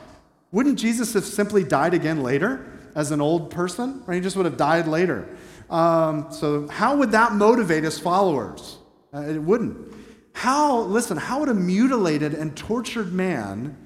[0.53, 2.80] wouldn't Jesus have simply died again later?
[2.95, 4.17] As an old person, right?
[4.17, 5.29] He just would have died later.
[5.69, 8.79] Um, so, how would that motivate his followers?
[9.15, 9.95] Uh, it wouldn't.
[10.33, 13.77] How, listen, how would a mutilated and tortured man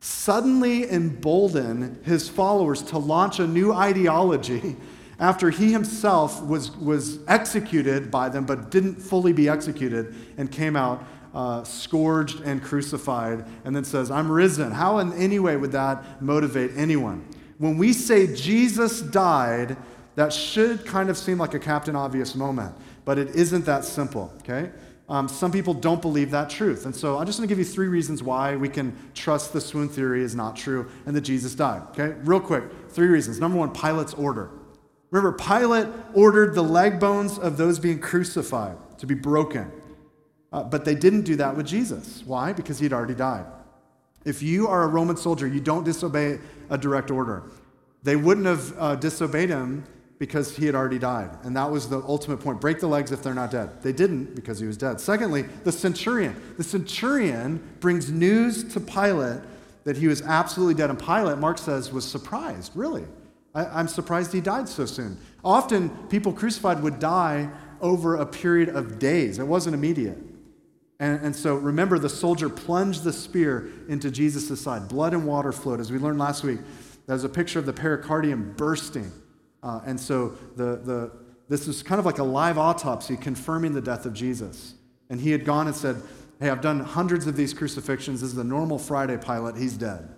[0.00, 4.76] suddenly embolden his followers to launch a new ideology
[5.18, 10.76] after he himself was, was executed by them but didn't fully be executed and came
[10.76, 14.70] out uh, scourged and crucified and then says, I'm risen?
[14.72, 17.26] How in any way would that motivate anyone?
[17.58, 19.76] When we say Jesus died,
[20.16, 24.32] that should kind of seem like a Captain Obvious moment, but it isn't that simple,
[24.40, 24.70] okay?
[25.08, 26.86] Um, some people don't believe that truth.
[26.86, 29.60] And so I'm just going to give you three reasons why we can trust the
[29.60, 32.16] swoon theory is not true and that Jesus died, okay?
[32.24, 33.38] Real quick, three reasons.
[33.38, 34.50] Number one, Pilate's order.
[35.10, 39.70] Remember, Pilate ordered the leg bones of those being crucified to be broken.
[40.52, 42.22] Uh, but they didn't do that with Jesus.
[42.24, 42.52] Why?
[42.52, 43.44] Because he'd already died.
[44.24, 46.38] If you are a Roman soldier, you don't disobey
[46.70, 47.44] a direct order.
[48.02, 49.84] They wouldn't have uh, disobeyed him
[50.18, 51.30] because he had already died.
[51.42, 52.60] And that was the ultimate point.
[52.60, 53.82] Break the legs if they're not dead.
[53.82, 55.00] They didn't because he was dead.
[55.00, 56.40] Secondly, the centurion.
[56.56, 59.40] The centurion brings news to Pilate
[59.84, 60.90] that he was absolutely dead.
[60.90, 62.72] And Pilate, Mark says, was surprised.
[62.74, 63.04] Really?
[63.54, 65.18] I, am surprised he died so soon.
[65.44, 70.18] Often, people crucified would die over a period of days, it wasn't immediate.
[71.00, 74.88] And, and, so remember, the soldier plunged the spear into Jesus' side.
[74.88, 75.80] Blood and water flowed.
[75.80, 76.60] As we learned last week,
[77.06, 79.10] there's a picture of the pericardium bursting.
[79.62, 81.10] Uh, and so the, the,
[81.48, 84.74] this is kind of like a live autopsy confirming the death of Jesus.
[85.10, 86.00] And he had gone and said,
[86.40, 88.20] Hey, I've done hundreds of these crucifixions.
[88.20, 89.56] This is the normal Friday Pilate.
[89.56, 90.08] He's dead.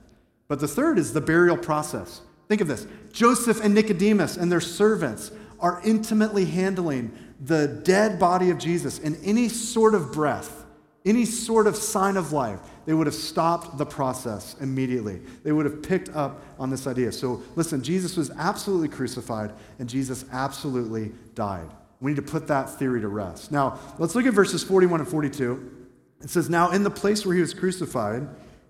[0.49, 2.21] But the third is the burial process.
[2.49, 8.51] Think of this Joseph and Nicodemus and their servants are intimately handling the dead body
[8.51, 10.66] of Jesus in any sort of breath
[11.07, 15.21] any sort of sign of life, they would have stopped the process immediately.
[15.45, 17.13] They would have picked up on this idea.
[17.13, 21.69] So, listen, Jesus was absolutely crucified, and Jesus absolutely died.
[22.01, 23.53] We need to put that theory to rest.
[23.53, 25.87] Now, let's look at verses 41 and 42.
[26.23, 28.29] It says, Now, in the place where he was crucified,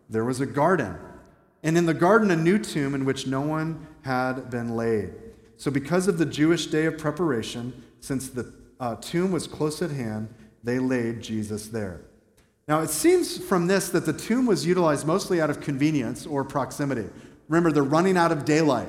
[0.09, 0.97] there was a garden,
[1.63, 5.13] and in the garden, a new tomb in which no one had been laid.
[5.57, 9.91] So, because of the Jewish day of preparation, since the uh, tomb was close at
[9.91, 12.03] hand, they laid Jesus there.
[12.69, 16.43] Now, it seems from this that the tomb was utilized mostly out of convenience or
[16.43, 17.09] proximity.
[17.49, 18.89] Remember, they're running out of daylight.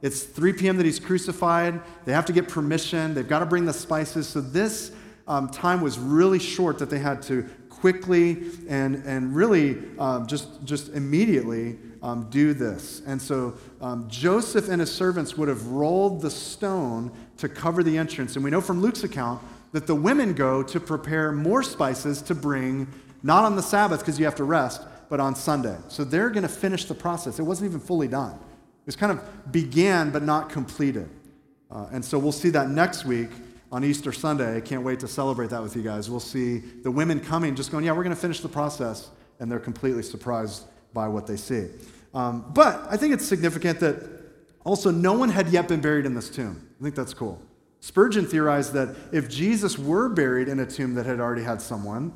[0.00, 0.76] It's 3 p.m.
[0.78, 1.80] that he's crucified.
[2.06, 3.12] They have to get permission.
[3.12, 4.28] They've got to bring the spices.
[4.28, 4.92] So, this
[5.26, 10.64] um, time was really short that they had to quickly and, and really um, just,
[10.64, 13.02] just immediately um, do this.
[13.06, 17.96] And so um, Joseph and his servants would have rolled the stone to cover the
[17.96, 18.34] entrance.
[18.34, 22.34] And we know from Luke's account that the women go to prepare more spices to
[22.34, 22.88] bring,
[23.22, 25.76] not on the Sabbath because you have to rest, but on Sunday.
[25.88, 27.38] So they're going to finish the process.
[27.38, 28.32] It wasn't even fully done.
[28.34, 31.08] It was kind of began but not completed.
[31.70, 33.30] Uh, and so we'll see that next week
[33.70, 34.56] on Easter Sunday.
[34.56, 36.08] I can't wait to celebrate that with you guys.
[36.08, 39.10] We'll see the women coming, just going, Yeah, we're going to finish the process.
[39.40, 41.68] And they're completely surprised by what they see.
[42.12, 44.02] Um, but I think it's significant that
[44.64, 46.68] also no one had yet been buried in this tomb.
[46.80, 47.40] I think that's cool.
[47.80, 52.12] Spurgeon theorized that if Jesus were buried in a tomb that had already had someone,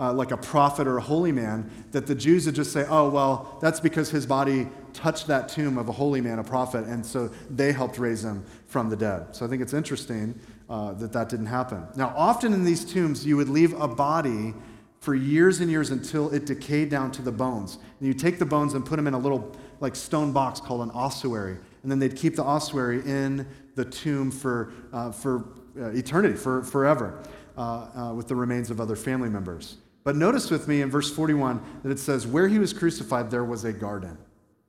[0.00, 3.10] uh, like a prophet or a holy man, that the Jews would just say, oh,
[3.10, 7.04] well, that's because his body touched that tomb of a holy man, a prophet, and
[7.04, 9.36] so they helped raise him from the dead.
[9.36, 10.34] So I think it's interesting
[10.70, 11.86] uh, that that didn't happen.
[11.96, 14.54] Now, often in these tombs, you would leave a body
[15.00, 17.78] for years and years until it decayed down to the bones.
[17.98, 20.80] And you take the bones and put them in a little like stone box called
[20.82, 25.88] an ossuary, and then they'd keep the ossuary in the tomb for, uh, for uh,
[25.90, 27.22] eternity, for forever,
[27.56, 29.76] uh, uh, with the remains of other family members.
[30.02, 33.44] But notice with me in verse 41 that it says, Where he was crucified, there
[33.44, 34.16] was a garden.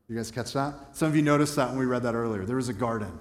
[0.07, 0.73] You guys catch that?
[0.91, 2.45] Some of you noticed that when we read that earlier.
[2.45, 3.17] There was a garden.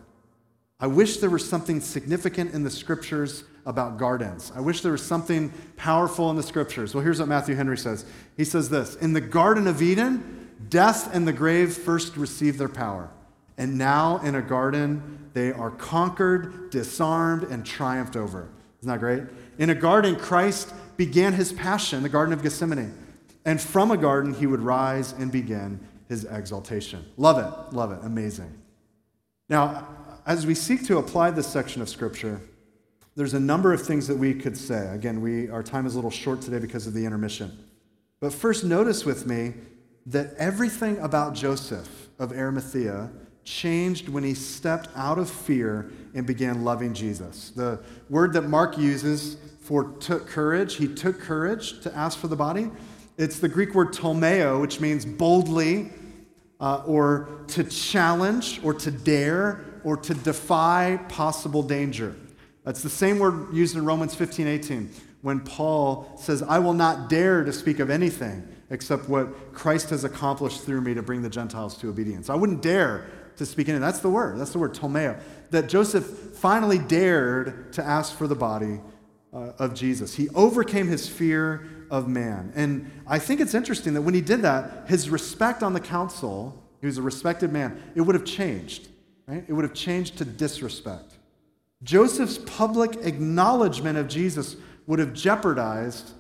[0.81, 4.51] I wish there was something significant in the scriptures about gardens.
[4.57, 6.95] I wish there was something powerful in the scriptures.
[6.95, 11.15] Well, here's what Matthew Henry says He says this In the Garden of Eden, death
[11.15, 13.11] and the grave first received their power.
[13.59, 18.49] And now in a garden, they are conquered, disarmed, and triumphed over.
[18.81, 19.23] Isn't that great?
[19.59, 22.95] In a garden, Christ began his passion, the Garden of Gethsemane.
[23.45, 27.05] And from a garden, he would rise and begin his exaltation.
[27.17, 27.75] Love it.
[27.75, 28.01] Love it.
[28.03, 28.53] Amazing.
[29.49, 29.87] Now,
[30.27, 32.41] as we seek to apply this section of Scripture,
[33.17, 34.89] there's a number of things that we could say.
[34.95, 37.65] Again, we, our time is a little short today because of the intermission.
[38.21, 39.55] But first, notice with me
[40.07, 43.11] that everything about Joseph of Arimathea
[43.45, 47.51] changed when he stepped out of fear and began loving Jesus.
[47.51, 52.37] The word that Mark uses for took courage, he took courage to ask for the
[52.37, 52.71] body.
[53.19, 55.91] It's the Greek word tolmeo, which means boldly,
[56.61, 62.17] uh, or to challenge, or to dare, or to defy possible danger.
[62.65, 64.91] That's the same word used in Romans 15 18,
[65.23, 70.05] when Paul says, I will not dare to speak of anything except what Christ has
[70.05, 72.31] accomplished through me to bring the Gentiles to obedience.
[72.31, 73.07] I wouldn't dare
[73.41, 73.81] to speak in.
[73.81, 74.39] That's the word.
[74.39, 75.19] That's the word, tolmeo.
[75.51, 78.81] That Joseph finally dared to ask for the body
[79.33, 80.15] uh, of Jesus.
[80.15, 82.53] He overcame his fear of man.
[82.55, 86.63] And I think it's interesting that when he did that, his respect on the council,
[86.81, 88.89] he was a respected man, it would have changed.
[89.27, 89.43] Right?
[89.49, 91.15] It would have changed to disrespect.
[91.83, 96.11] Joseph's public acknowledgement of Jesus would have jeopardized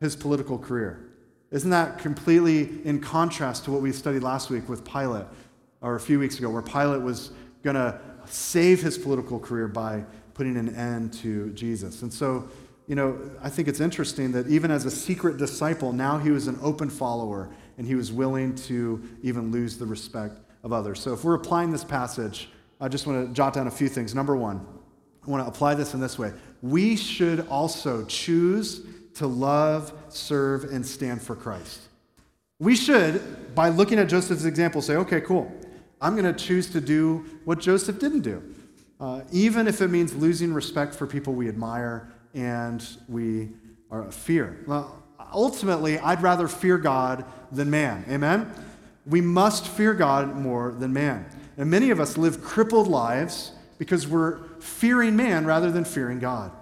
[0.00, 1.10] his political career.
[1.50, 5.26] Isn't that completely in contrast to what we studied last week with Pilate,
[5.80, 7.30] or a few weeks ago, where Pilate was
[7.62, 12.02] going to save his political career by putting an end to Jesus?
[12.02, 12.48] And so,
[12.86, 16.48] you know, I think it's interesting that even as a secret disciple, now he was
[16.48, 21.00] an open follower and he was willing to even lose the respect of others.
[21.00, 24.14] So if we're applying this passage, I just want to jot down a few things.
[24.14, 24.66] Number one,
[25.26, 26.32] I want to apply this in this way.
[26.62, 28.82] We should also choose
[29.14, 31.80] to love, serve, and stand for Christ.
[32.58, 35.50] We should, by looking at Joseph's example, say, okay, cool.
[36.00, 38.42] I'm going to choose to do what Joseph didn't do,
[39.00, 43.50] uh, even if it means losing respect for people we admire and we
[43.90, 44.60] are fear.
[44.66, 48.04] Well, ultimately, I'd rather fear God than man.
[48.08, 48.52] Amen?
[49.06, 51.26] We must fear God more than man.
[51.56, 56.52] And many of us live crippled lives because we're fearing man rather than fearing God.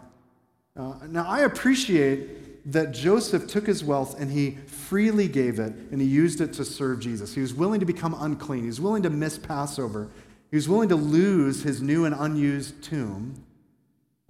[0.77, 6.01] Uh, now, I appreciate that Joseph took his wealth and he freely gave it and
[6.01, 7.35] he used it to serve Jesus.
[7.35, 10.09] He was willing to become unclean, he was willing to miss Passover,
[10.51, 13.45] he was willing to lose his new and unused tomb.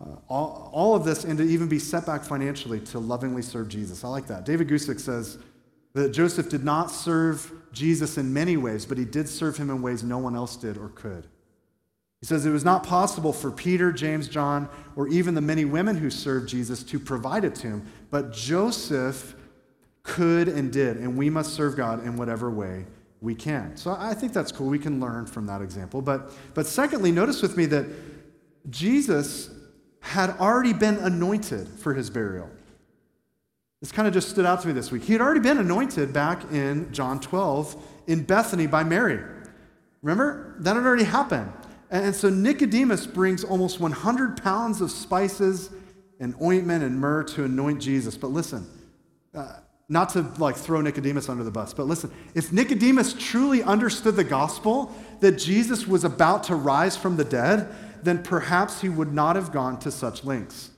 [0.00, 3.68] Uh, all, all of this and to even be set back financially to lovingly serve
[3.68, 4.04] Jesus.
[4.04, 4.44] I like that.
[4.44, 5.38] David Guzik says
[5.94, 9.82] that Joseph did not serve Jesus in many ways, but he did serve him in
[9.82, 11.26] ways no one else did or could.
[12.20, 15.96] He says it was not possible for Peter, James, John, or even the many women
[15.96, 19.34] who served Jesus to provide a tomb, but Joseph
[20.08, 22.86] could and did, and we must serve God in whatever way
[23.20, 23.76] we can.
[23.76, 24.68] So I think that's cool.
[24.68, 26.00] We can learn from that example.
[26.00, 27.86] But, but secondly, notice with me that
[28.70, 29.50] Jesus
[30.00, 32.48] had already been anointed for his burial.
[33.80, 35.04] This kind of just stood out to me this week.
[35.04, 37.76] He had already been anointed back in John 12
[38.08, 39.20] in Bethany by Mary.
[40.02, 40.56] Remember?
[40.60, 41.52] That had already happened.
[41.90, 45.70] And so Nicodemus brings almost 100 pounds of spices
[46.20, 48.16] and ointment and myrrh to anoint Jesus.
[48.16, 48.66] But listen,
[49.34, 54.16] uh, not to like throw Nicodemus under the bus, but listen, if Nicodemus truly understood
[54.16, 59.12] the gospel that Jesus was about to rise from the dead, then perhaps he would
[59.12, 60.70] not have gone to such lengths.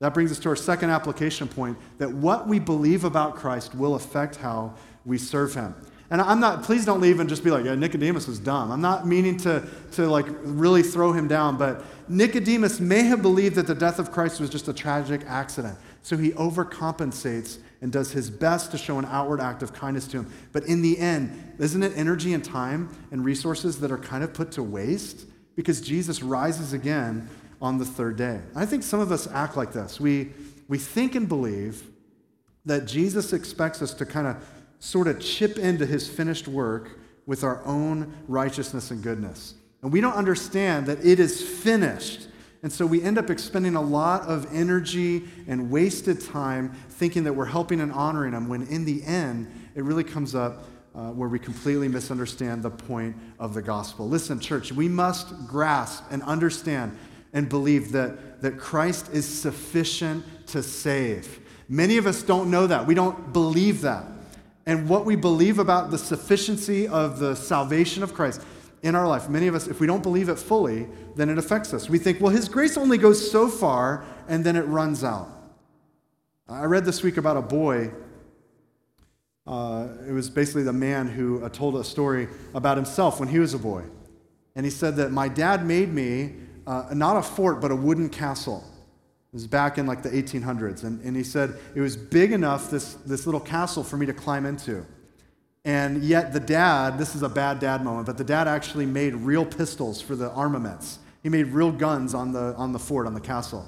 [0.00, 3.94] That brings us to our second application point that what we believe about Christ will
[3.94, 5.74] affect how we serve him.
[6.10, 8.72] And I'm not, please don't leave and just be like, yeah, Nicodemus was dumb.
[8.72, 13.54] I'm not meaning to, to like really throw him down, but Nicodemus may have believed
[13.54, 15.78] that the death of Christ was just a tragic accident.
[16.02, 20.18] So he overcompensates and does his best to show an outward act of kindness to
[20.18, 20.32] him.
[20.52, 24.34] But in the end, isn't it energy and time and resources that are kind of
[24.34, 25.26] put to waste?
[25.56, 27.28] Because Jesus rises again
[27.60, 28.40] on the third day.
[28.54, 30.00] I think some of us act like this.
[30.00, 30.30] We,
[30.68, 31.84] we think and believe
[32.66, 34.36] that Jesus expects us to kind of
[34.78, 39.54] sort of chip into his finished work with our own righteousness and goodness.
[39.82, 42.28] And we don't understand that it is finished.
[42.62, 47.32] And so we end up expending a lot of energy and wasted time thinking that
[47.32, 51.28] we're helping and honoring them, when in the end, it really comes up uh, where
[51.28, 54.08] we completely misunderstand the point of the gospel.
[54.08, 56.96] Listen, church, we must grasp and understand
[57.32, 61.40] and believe that, that Christ is sufficient to save.
[61.68, 62.86] Many of us don't know that.
[62.86, 64.04] We don't believe that
[64.66, 68.40] and what we believe about the sufficiency of the salvation of Christ
[68.82, 69.28] in our life.
[69.28, 71.88] Many of us, if we don't believe it fully, then it affects us.
[71.88, 75.28] We think, well, His grace only goes so far, and then it runs out.
[76.48, 77.92] I read this week about a boy.
[79.46, 83.38] Uh, it was basically the man who uh, told a story about himself when he
[83.38, 83.84] was a boy.
[84.56, 86.34] And he said that my dad made me
[86.66, 88.64] uh, not a fort, but a wooden castle.
[89.32, 90.82] It was back in like the 1800s.
[90.82, 94.12] And, and he said it was big enough, this, this little castle, for me to
[94.12, 94.84] climb into.
[95.64, 99.14] And yet the dad, this is a bad dad moment, but the dad actually made
[99.14, 100.98] real pistols for the armaments.
[101.22, 103.66] He made real guns on the, on the fort, on the castle.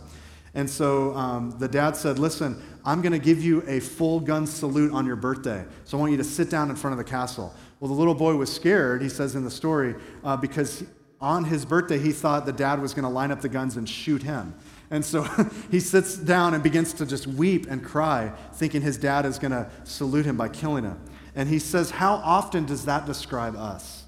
[0.54, 4.46] And so um, the dad said, Listen, I'm going to give you a full gun
[4.46, 5.64] salute on your birthday.
[5.84, 7.54] So I want you to sit down in front of the castle.
[7.80, 10.84] Well, the little boy was scared, he says in the story, uh, because
[11.20, 13.88] on his birthday he thought the dad was going to line up the guns and
[13.88, 14.54] shoot him.
[14.90, 15.22] And so
[15.70, 19.52] he sits down and begins to just weep and cry, thinking his dad is going
[19.52, 21.00] to salute him by killing him.
[21.34, 24.04] And he says, How often does that describe us?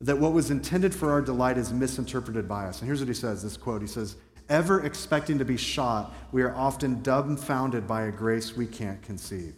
[0.00, 2.80] That what was intended for our delight is misinterpreted by us.
[2.80, 4.16] And here's what he says this quote He says,
[4.48, 9.54] Ever expecting to be shot, we are often dumbfounded by a grace we can't conceive.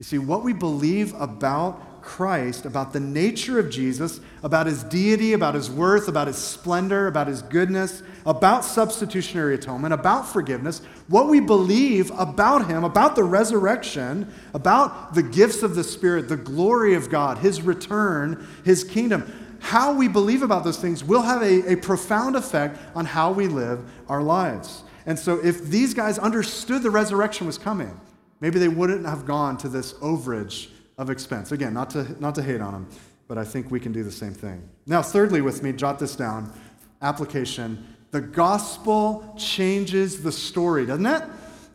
[0.00, 5.34] You see, what we believe about Christ, about the nature of Jesus, about his deity,
[5.34, 11.28] about his worth, about his splendor, about his goodness, about substitutionary atonement, about forgiveness, what
[11.28, 16.94] we believe about him, about the resurrection, about the gifts of the Spirit, the glory
[16.94, 21.72] of God, his return, his kingdom, how we believe about those things will have a,
[21.72, 24.82] a profound effect on how we live our lives.
[25.06, 27.98] And so, if these guys understood the resurrection was coming,
[28.44, 30.68] maybe they wouldn't have gone to this overage
[30.98, 31.50] of expense.
[31.50, 32.88] Again, not to, not to hate on them,
[33.26, 34.68] but I think we can do the same thing.
[34.84, 36.52] Now, thirdly, with me, jot this down
[37.00, 37.96] application.
[38.10, 41.22] The gospel changes the story, doesn't it?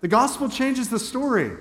[0.01, 1.57] The gospel changes the story.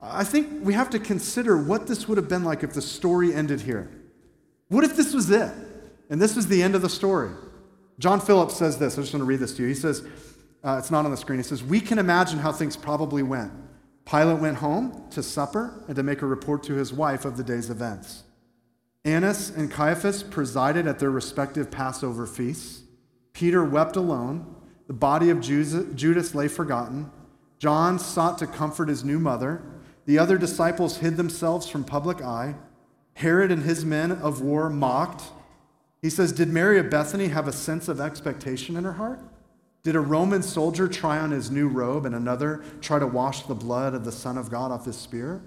[0.00, 3.34] I think we have to consider what this would have been like if the story
[3.34, 3.90] ended here.
[4.68, 5.50] What if this was it?
[6.10, 7.30] And this was the end of the story.
[7.98, 8.98] John Phillips says this.
[8.98, 9.68] I just want to read this to you.
[9.68, 10.06] He says,
[10.62, 11.40] uh, it's not on the screen.
[11.40, 13.50] He says, We can imagine how things probably went.
[14.08, 17.44] Pilate went home to supper and to make a report to his wife of the
[17.44, 18.22] day's events.
[19.04, 22.82] Annas and Caiaphas presided at their respective Passover feasts.
[23.34, 24.54] Peter wept alone.
[24.86, 27.10] The body of Judas lay forgotten.
[27.58, 29.62] John sought to comfort his new mother.
[30.06, 32.54] The other disciples hid themselves from public eye.
[33.14, 35.24] Herod and his men of war mocked.
[36.00, 39.20] He says, Did Mary of Bethany have a sense of expectation in her heart?
[39.82, 43.54] Did a Roman soldier try on his new robe and another try to wash the
[43.54, 45.40] blood of the Son of God off his spear?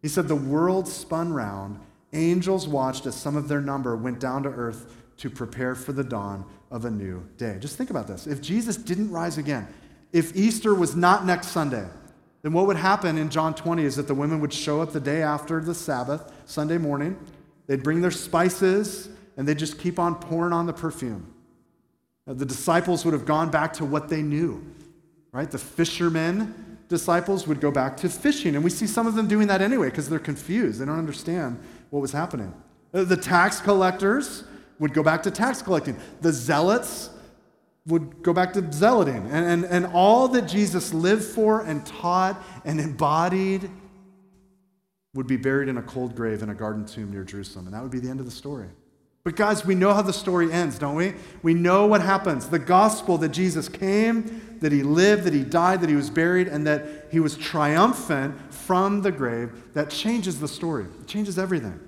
[0.00, 1.80] He said, The world spun round.
[2.12, 6.04] Angels watched as some of their number went down to earth to prepare for the
[6.04, 7.56] dawn of a new day.
[7.60, 8.26] Just think about this.
[8.26, 9.66] If Jesus didn't rise again,
[10.12, 11.86] if Easter was not next Sunday,
[12.42, 15.00] then what would happen in John 20 is that the women would show up the
[15.00, 17.18] day after the Sabbath, Sunday morning.
[17.66, 21.33] They'd bring their spices and they'd just keep on pouring on the perfume.
[22.26, 24.64] The disciples would have gone back to what they knew,
[25.32, 25.50] right?
[25.50, 28.54] The fishermen disciples would go back to fishing.
[28.54, 30.80] And we see some of them doing that anyway because they're confused.
[30.80, 31.60] They don't understand
[31.90, 32.52] what was happening.
[32.92, 34.44] Uh, The tax collectors
[34.78, 35.96] would go back to tax collecting.
[36.20, 37.10] The zealots
[37.86, 39.24] would go back to zealoting.
[39.30, 43.70] And, and, and all that Jesus lived for and taught and embodied
[45.14, 47.66] would be buried in a cold grave in a garden tomb near Jerusalem.
[47.66, 48.68] And that would be the end of the story.
[49.24, 51.14] But guys, we know how the story ends, don't we?
[51.42, 52.46] We know what happens.
[52.50, 56.46] The gospel that Jesus came, that he lived, that he died, that he was buried,
[56.46, 60.84] and that he was triumphant from the grave, that changes the story.
[61.00, 61.80] It changes everything.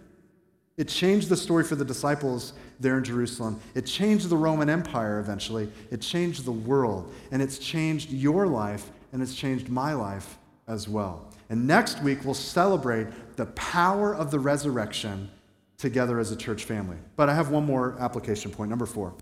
[0.78, 3.60] It changed the story for the disciples there in Jerusalem.
[3.74, 5.70] It changed the Roman Empire eventually.
[5.90, 7.12] It changed the world.
[7.32, 11.30] And it's changed your life, and it's changed my life as well.
[11.50, 15.30] And next week, we'll celebrate the power of the resurrection
[15.78, 16.96] together as a church family.
[17.16, 19.14] But I have one more application point, number four.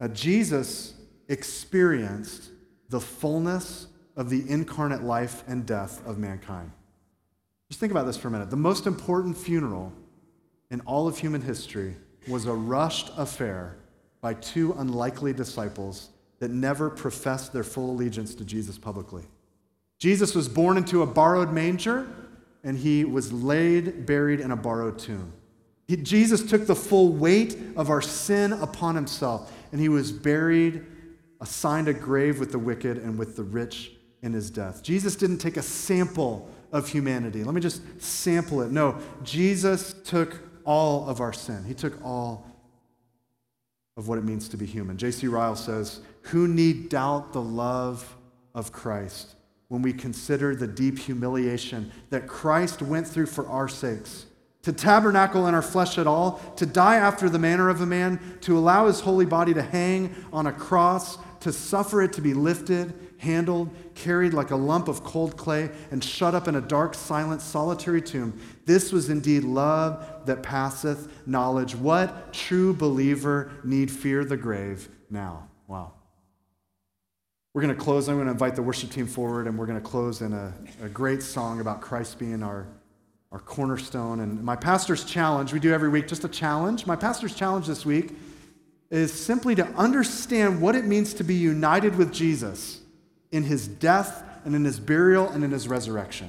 [0.00, 0.94] Uh, Jesus
[1.28, 2.50] experienced
[2.88, 3.86] the fullness
[4.16, 6.70] of the incarnate life and death of mankind.
[7.68, 8.50] Just think about this for a minute.
[8.50, 9.92] The most important funeral
[10.70, 11.96] in all of human history
[12.28, 13.76] was a rushed affair
[14.20, 19.24] by two unlikely disciples that never professed their full allegiance to Jesus publicly.
[19.98, 22.08] Jesus was born into a borrowed manger,
[22.64, 25.32] and he was laid, buried in a borrowed tomb.
[25.96, 30.84] Jesus took the full weight of our sin upon himself, and he was buried,
[31.40, 34.82] assigned a grave with the wicked and with the rich in his death.
[34.82, 37.44] Jesus didn't take a sample of humanity.
[37.44, 38.70] Let me just sample it.
[38.70, 41.64] No, Jesus took all of our sin.
[41.64, 42.46] He took all
[43.96, 44.96] of what it means to be human.
[44.96, 45.26] J.C.
[45.26, 48.16] Ryle says, Who need doubt the love
[48.54, 49.34] of Christ
[49.68, 54.26] when we consider the deep humiliation that Christ went through for our sakes?
[54.62, 58.38] To tabernacle in our flesh at all, to die after the manner of a man,
[58.42, 62.32] to allow his holy body to hang on a cross, to suffer it to be
[62.32, 66.94] lifted, handled, carried like a lump of cold clay, and shut up in a dark,
[66.94, 68.38] silent, solitary tomb.
[68.64, 71.74] This was indeed love that passeth knowledge.
[71.74, 75.48] What true believer need fear the grave now?
[75.66, 75.94] Wow.
[77.54, 78.08] We're going to close.
[78.08, 80.54] I'm going to invite the worship team forward, and we're going to close in a,
[80.82, 82.66] a great song about Christ being our,
[83.32, 84.20] our cornerstone.
[84.20, 86.86] And my pastor's challenge, we do every week just a challenge.
[86.86, 88.12] My pastor's challenge this week
[88.90, 92.80] is simply to understand what it means to be united with Jesus
[93.32, 96.28] in his death and in his burial and in his resurrection.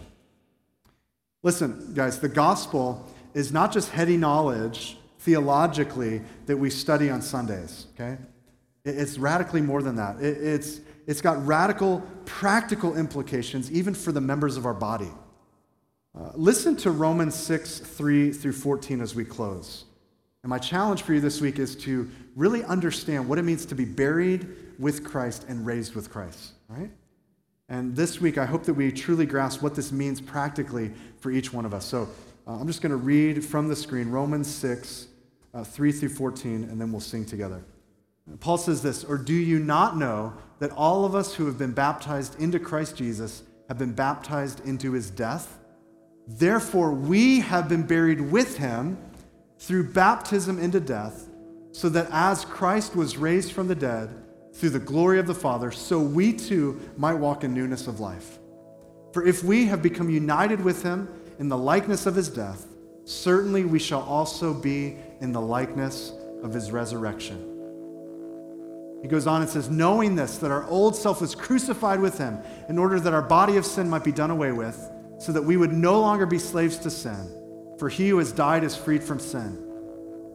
[1.44, 7.88] Listen, guys, the gospel is not just heady knowledge theologically that we study on Sundays,
[7.94, 8.18] okay?
[8.86, 10.22] It's radically more than that.
[10.22, 15.12] It's, it's got radical practical implications even for the members of our body.
[16.16, 19.86] Uh, listen to Romans 6, 3 through 14 as we close.
[20.44, 23.76] And my challenge for you this week is to really understand what it means to
[23.76, 24.48] be buried
[24.78, 26.92] with Christ and raised with Christ, right?
[27.70, 31.52] And this week, I hope that we truly grasp what this means practically for each
[31.52, 31.86] one of us.
[31.86, 32.10] So
[32.46, 35.08] uh, I'm just going to read from the screen Romans 6,
[35.54, 37.64] uh, 3 through 14, and then we'll sing together.
[38.40, 41.72] Paul says this Or do you not know that all of us who have been
[41.72, 45.58] baptized into Christ Jesus have been baptized into his death?
[46.28, 48.98] Therefore, we have been buried with him
[49.60, 51.28] through baptism into death,
[51.72, 54.10] so that as Christ was raised from the dead
[54.54, 58.40] through the glory of the Father, so we too might walk in newness of life.
[59.12, 61.08] For if we have become united with him
[61.40, 62.68] in the likeness of his death,
[63.06, 66.14] certainly we shall also be in the likeness
[66.44, 67.50] of his resurrection.
[69.02, 72.40] He goes on and says, knowing this, that our old self was crucified with him
[72.70, 74.90] in order that our body of sin might be done away with,
[75.24, 77.30] so that we would no longer be slaves to sin.
[77.80, 79.58] For he who has died is freed from sin.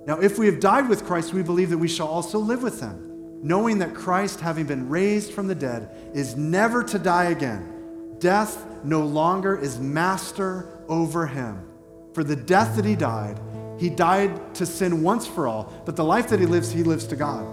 [0.06, 2.80] Now, if we have died with Christ, we believe that we shall also live with
[2.80, 8.16] him, knowing that Christ, having been raised from the dead, is never to die again.
[8.18, 11.68] Death no longer is master over him.
[12.14, 13.38] For the death that he died,
[13.78, 17.06] he died to sin once for all, but the life that he lives, he lives
[17.08, 17.46] to God.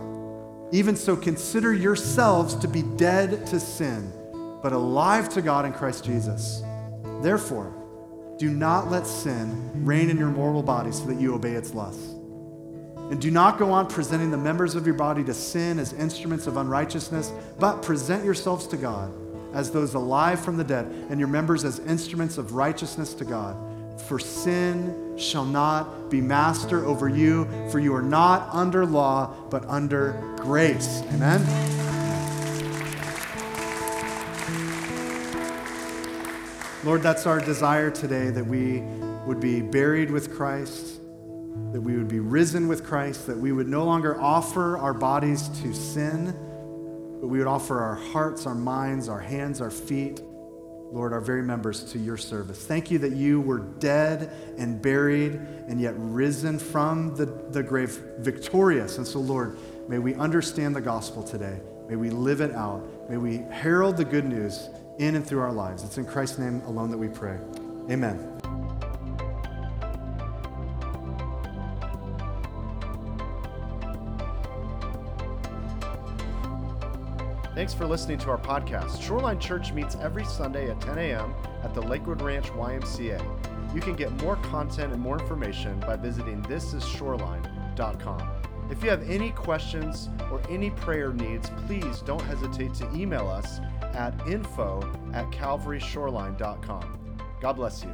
[0.74, 4.14] Even so, consider yourselves to be dead to sin,
[4.64, 6.64] but alive to God in Christ Jesus.
[7.26, 7.74] Therefore,
[8.38, 12.14] do not let sin reign in your mortal body so that you obey its lusts.
[13.10, 16.46] And do not go on presenting the members of your body to sin as instruments
[16.46, 19.12] of unrighteousness, but present yourselves to God
[19.56, 23.58] as those alive from the dead, and your members as instruments of righteousness to God.
[24.02, 29.66] For sin shall not be master over you, for you are not under law, but
[29.66, 31.02] under grace.
[31.14, 31.75] Amen?
[36.86, 38.82] Lord, that's our desire today that we
[39.26, 41.02] would be buried with Christ,
[41.72, 45.50] that we would be risen with Christ, that we would no longer offer our bodies
[45.64, 46.26] to sin,
[47.20, 50.22] but we would offer our hearts, our minds, our hands, our feet
[50.92, 52.64] Lord, our very members to your service.
[52.64, 55.34] Thank you that you were dead and buried
[55.68, 58.98] and yet risen from the, the grave victorious.
[58.98, 59.58] And so, Lord,
[59.90, 61.60] may we understand the gospel today.
[61.90, 62.88] May we live it out.
[63.10, 64.70] May we herald the good news
[65.00, 65.84] in and through our lives.
[65.84, 67.38] It's in Christ's name alone that we pray.
[67.89, 68.32] Amen.
[77.56, 79.02] Thanks for listening to our podcast.
[79.02, 81.34] Shoreline Church meets every Sunday at 10 a.m.
[81.64, 83.74] at the Lakewood Ranch YMCA.
[83.74, 88.30] You can get more content and more information by visiting thisisshoreline.com.
[88.70, 93.62] If you have any questions or any prayer needs, please don't hesitate to email us
[93.96, 94.80] at info
[95.14, 97.18] at calvaryshoreline.com.
[97.41, 97.93] God bless you.